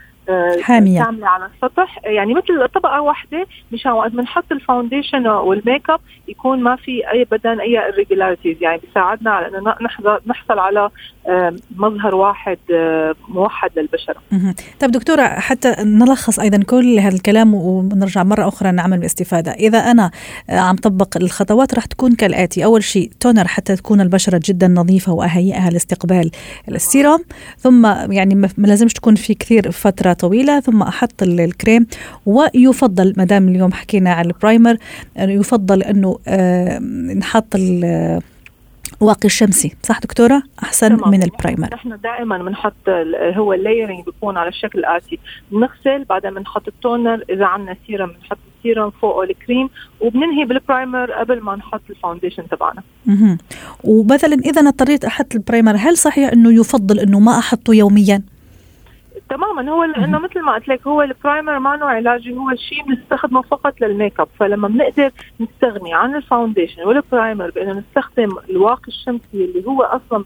حامية. 0.63 1.03
كامله 1.05 1.27
على 1.27 1.51
السطح. 1.55 2.01
يعني 2.05 2.35
مثل 2.35 2.69
طبقة 2.75 3.01
واحدة 3.01 3.47
مشان 3.73 3.93
وقت 3.93 4.13
بنحط 4.13 4.53
ال 4.53 4.60
foundation 4.60 5.27
وال 5.27 5.48
make 5.48 5.91
up 5.91 6.01
يكون 6.29 6.63
ما 6.63 6.77
في 6.77 7.11
أي 7.13 7.25
بدن 7.25 7.61
أي 7.61 7.93
irregularities. 7.93 8.63
يعني 8.63 8.81
بيساعدنا 8.87 9.31
على 9.31 9.49
إنه 9.49 9.75
نحصل 10.27 10.59
على 10.59 10.91
مظهر 11.77 12.15
واحد 12.15 12.59
موحد 13.29 13.71
للبشره. 13.77 14.17
طيب 14.81 14.91
دكتورة 14.91 15.23
حتى 15.23 15.75
نلخص 15.81 16.39
أيضا 16.41 16.63
كل 16.63 16.99
هذا 16.99 17.17
الكلام 17.17 17.55
ونرجع 17.55 18.23
مرة 18.23 18.49
أخرى 18.49 18.73
نعمل 18.73 18.99
باستفادة، 18.99 19.53
إذا 19.53 19.79
أنا 19.79 20.11
آه، 20.51 20.59
عم 20.59 20.77
طبق 20.77 21.17
الخطوات 21.17 21.75
راح 21.75 21.85
تكون 21.85 22.15
كالآتي، 22.15 22.65
أول 22.65 22.83
شيء 22.85 23.11
تونر 23.21 23.49
حتى 23.49 23.77
تكون 23.77 24.01
البشرة 24.01 24.41
جدا 24.45 24.69
نظيفة 24.69 25.13
واهيئها 25.13 25.71
لاستقبال 25.71 26.31
السيروم، 26.69 27.25
ثم 27.59 27.87
يعني 28.13 28.35
ما 28.35 28.49
لازمش 28.59 28.93
تكون 28.93 29.15
في 29.15 29.35
كثير 29.35 29.71
فترة 29.71 30.16
طويلة 30.19 30.61
ثم 30.61 30.83
أحط 30.83 31.23
الكريم 31.23 31.87
ويفضل 32.27 33.15
ما 33.17 33.25
دام 33.25 33.49
اليوم 33.49 33.73
حكينا 33.73 34.13
على 34.13 34.29
ال 34.29 34.36
primer 34.36 34.77
يفضل 35.19 35.83
إنه 35.83 36.19
آه، 36.29 36.79
نحط 37.19 37.57
واقي 39.01 39.25
الشمس 39.25 39.77
صح 39.83 40.01
دكتورة؟ 40.01 40.43
أحسن 40.63 40.99
من 41.07 41.23
ال 41.23 41.29
primer. 41.29 41.69
نحن 41.73 41.99
دائما 42.03 42.39
بنحط 42.39 42.89
هو 43.37 43.53
ال 43.53 43.59
layering 43.59 44.05
بيكون 44.05 44.37
على 44.37 44.49
الشكل 44.49 44.79
الآتي 44.79 45.19
بنغسل 45.53 46.05
بعدين 46.05 46.35
بنحط 46.35 46.69
ال 46.69 46.77
toner. 46.77 47.25
إذا 47.31 47.45
عندنا 47.45 47.77
سيرم 47.87 48.07
بنحط 48.07 48.39
السيرم 48.59 48.91
فوقه 48.91 49.23
الكريم 49.23 49.69
وبننهي 50.01 50.45
بال 50.45 50.62
primer 50.62 51.13
قبل 51.13 51.41
ما 51.41 51.57
نحط 51.57 51.81
ال 51.91 51.96
foundation 51.96 52.49
تبعنا. 52.49 52.83
ومثلا 53.85 54.35
إذا 54.35 54.61
اضطريت 54.69 55.05
أحط 55.05 55.35
ال 55.35 55.41
primer 55.41 55.77
هل 55.77 55.97
صحيح 55.97 56.33
أنه 56.33 56.61
يفضل 56.61 56.99
أنه 56.99 57.21
ما 57.21 57.39
أحطه 57.39 57.75
يوميا؟ 57.75 58.23
تماما 59.31 59.73
هو 59.73 59.85
لأنه 59.85 60.19
مثل 60.19 60.41
ما 60.41 60.55
قلت 60.55 60.69
لك 60.69 60.87
هو 60.87 61.03
ال 61.03 61.59
primer 61.59 61.77
مانو 61.77 61.91
علاجي 61.95 62.33
هو 62.33 62.55
شيء 62.55 62.83
بنستخدمه 62.87 63.43
فقط 63.43 63.81
لل 63.81 63.94
make 63.94 64.21
up 64.21 64.29
فلما 64.39 64.69
بنقدر 64.69 65.11
نستغني 65.41 65.95
عن 65.95 66.15
ال 66.15 66.21
foundation 66.21 66.83
وال 66.83 67.00
primer 67.00 67.51
بإنه 67.51 67.73
نستخدم 67.73 68.29
الواقي 68.51 68.89
الشمسي 68.89 69.35
اللي 69.35 69.67
هو 69.67 69.83
أصلا 69.83 70.25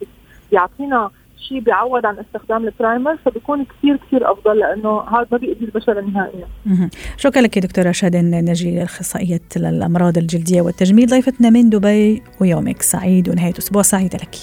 بيعطينا 0.50 1.10
شيء 1.48 1.60
بيعوض 1.60 2.06
عن 2.06 2.18
استخدام 2.18 2.64
ال 2.64 2.72
primer 2.72 3.16
فبيكون 3.16 3.64
كثير 3.64 3.96
كثير 3.96 4.32
أفضل 4.32 4.58
لأنه 4.58 5.00
هذا 5.00 5.26
ما 5.32 5.38
بيأذي 5.38 5.64
البشره 5.64 6.00
نهائيا. 6.00 6.46
شكرا 7.16 7.42
لك 7.42 7.58
دكتورة 7.58 7.92
شادن 7.92 8.30
نجي 8.30 8.82
اخصائيه 8.82 9.40
الامراض 9.56 10.18
الجلدية 10.18 10.62
والتجميل 10.62 11.06
ضيفتنا 11.06 11.50
من 11.50 11.70
دبي 11.70 12.22
ويومك 12.40 12.82
سعيد 12.82 13.28
ونهاية 13.28 13.54
أسبوع 13.58 13.82
سعيدة 13.82 14.18
لك. 14.18 14.34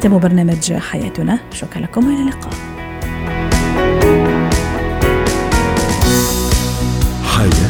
ختام 0.00 0.18
برنامج 0.18 0.72
حياتنا 0.72 1.38
شكرا 1.52 1.82
لكم 1.82 2.06
وإلى 2.06 2.20
اللقاء 2.20 2.54
حياتي. 7.24 7.69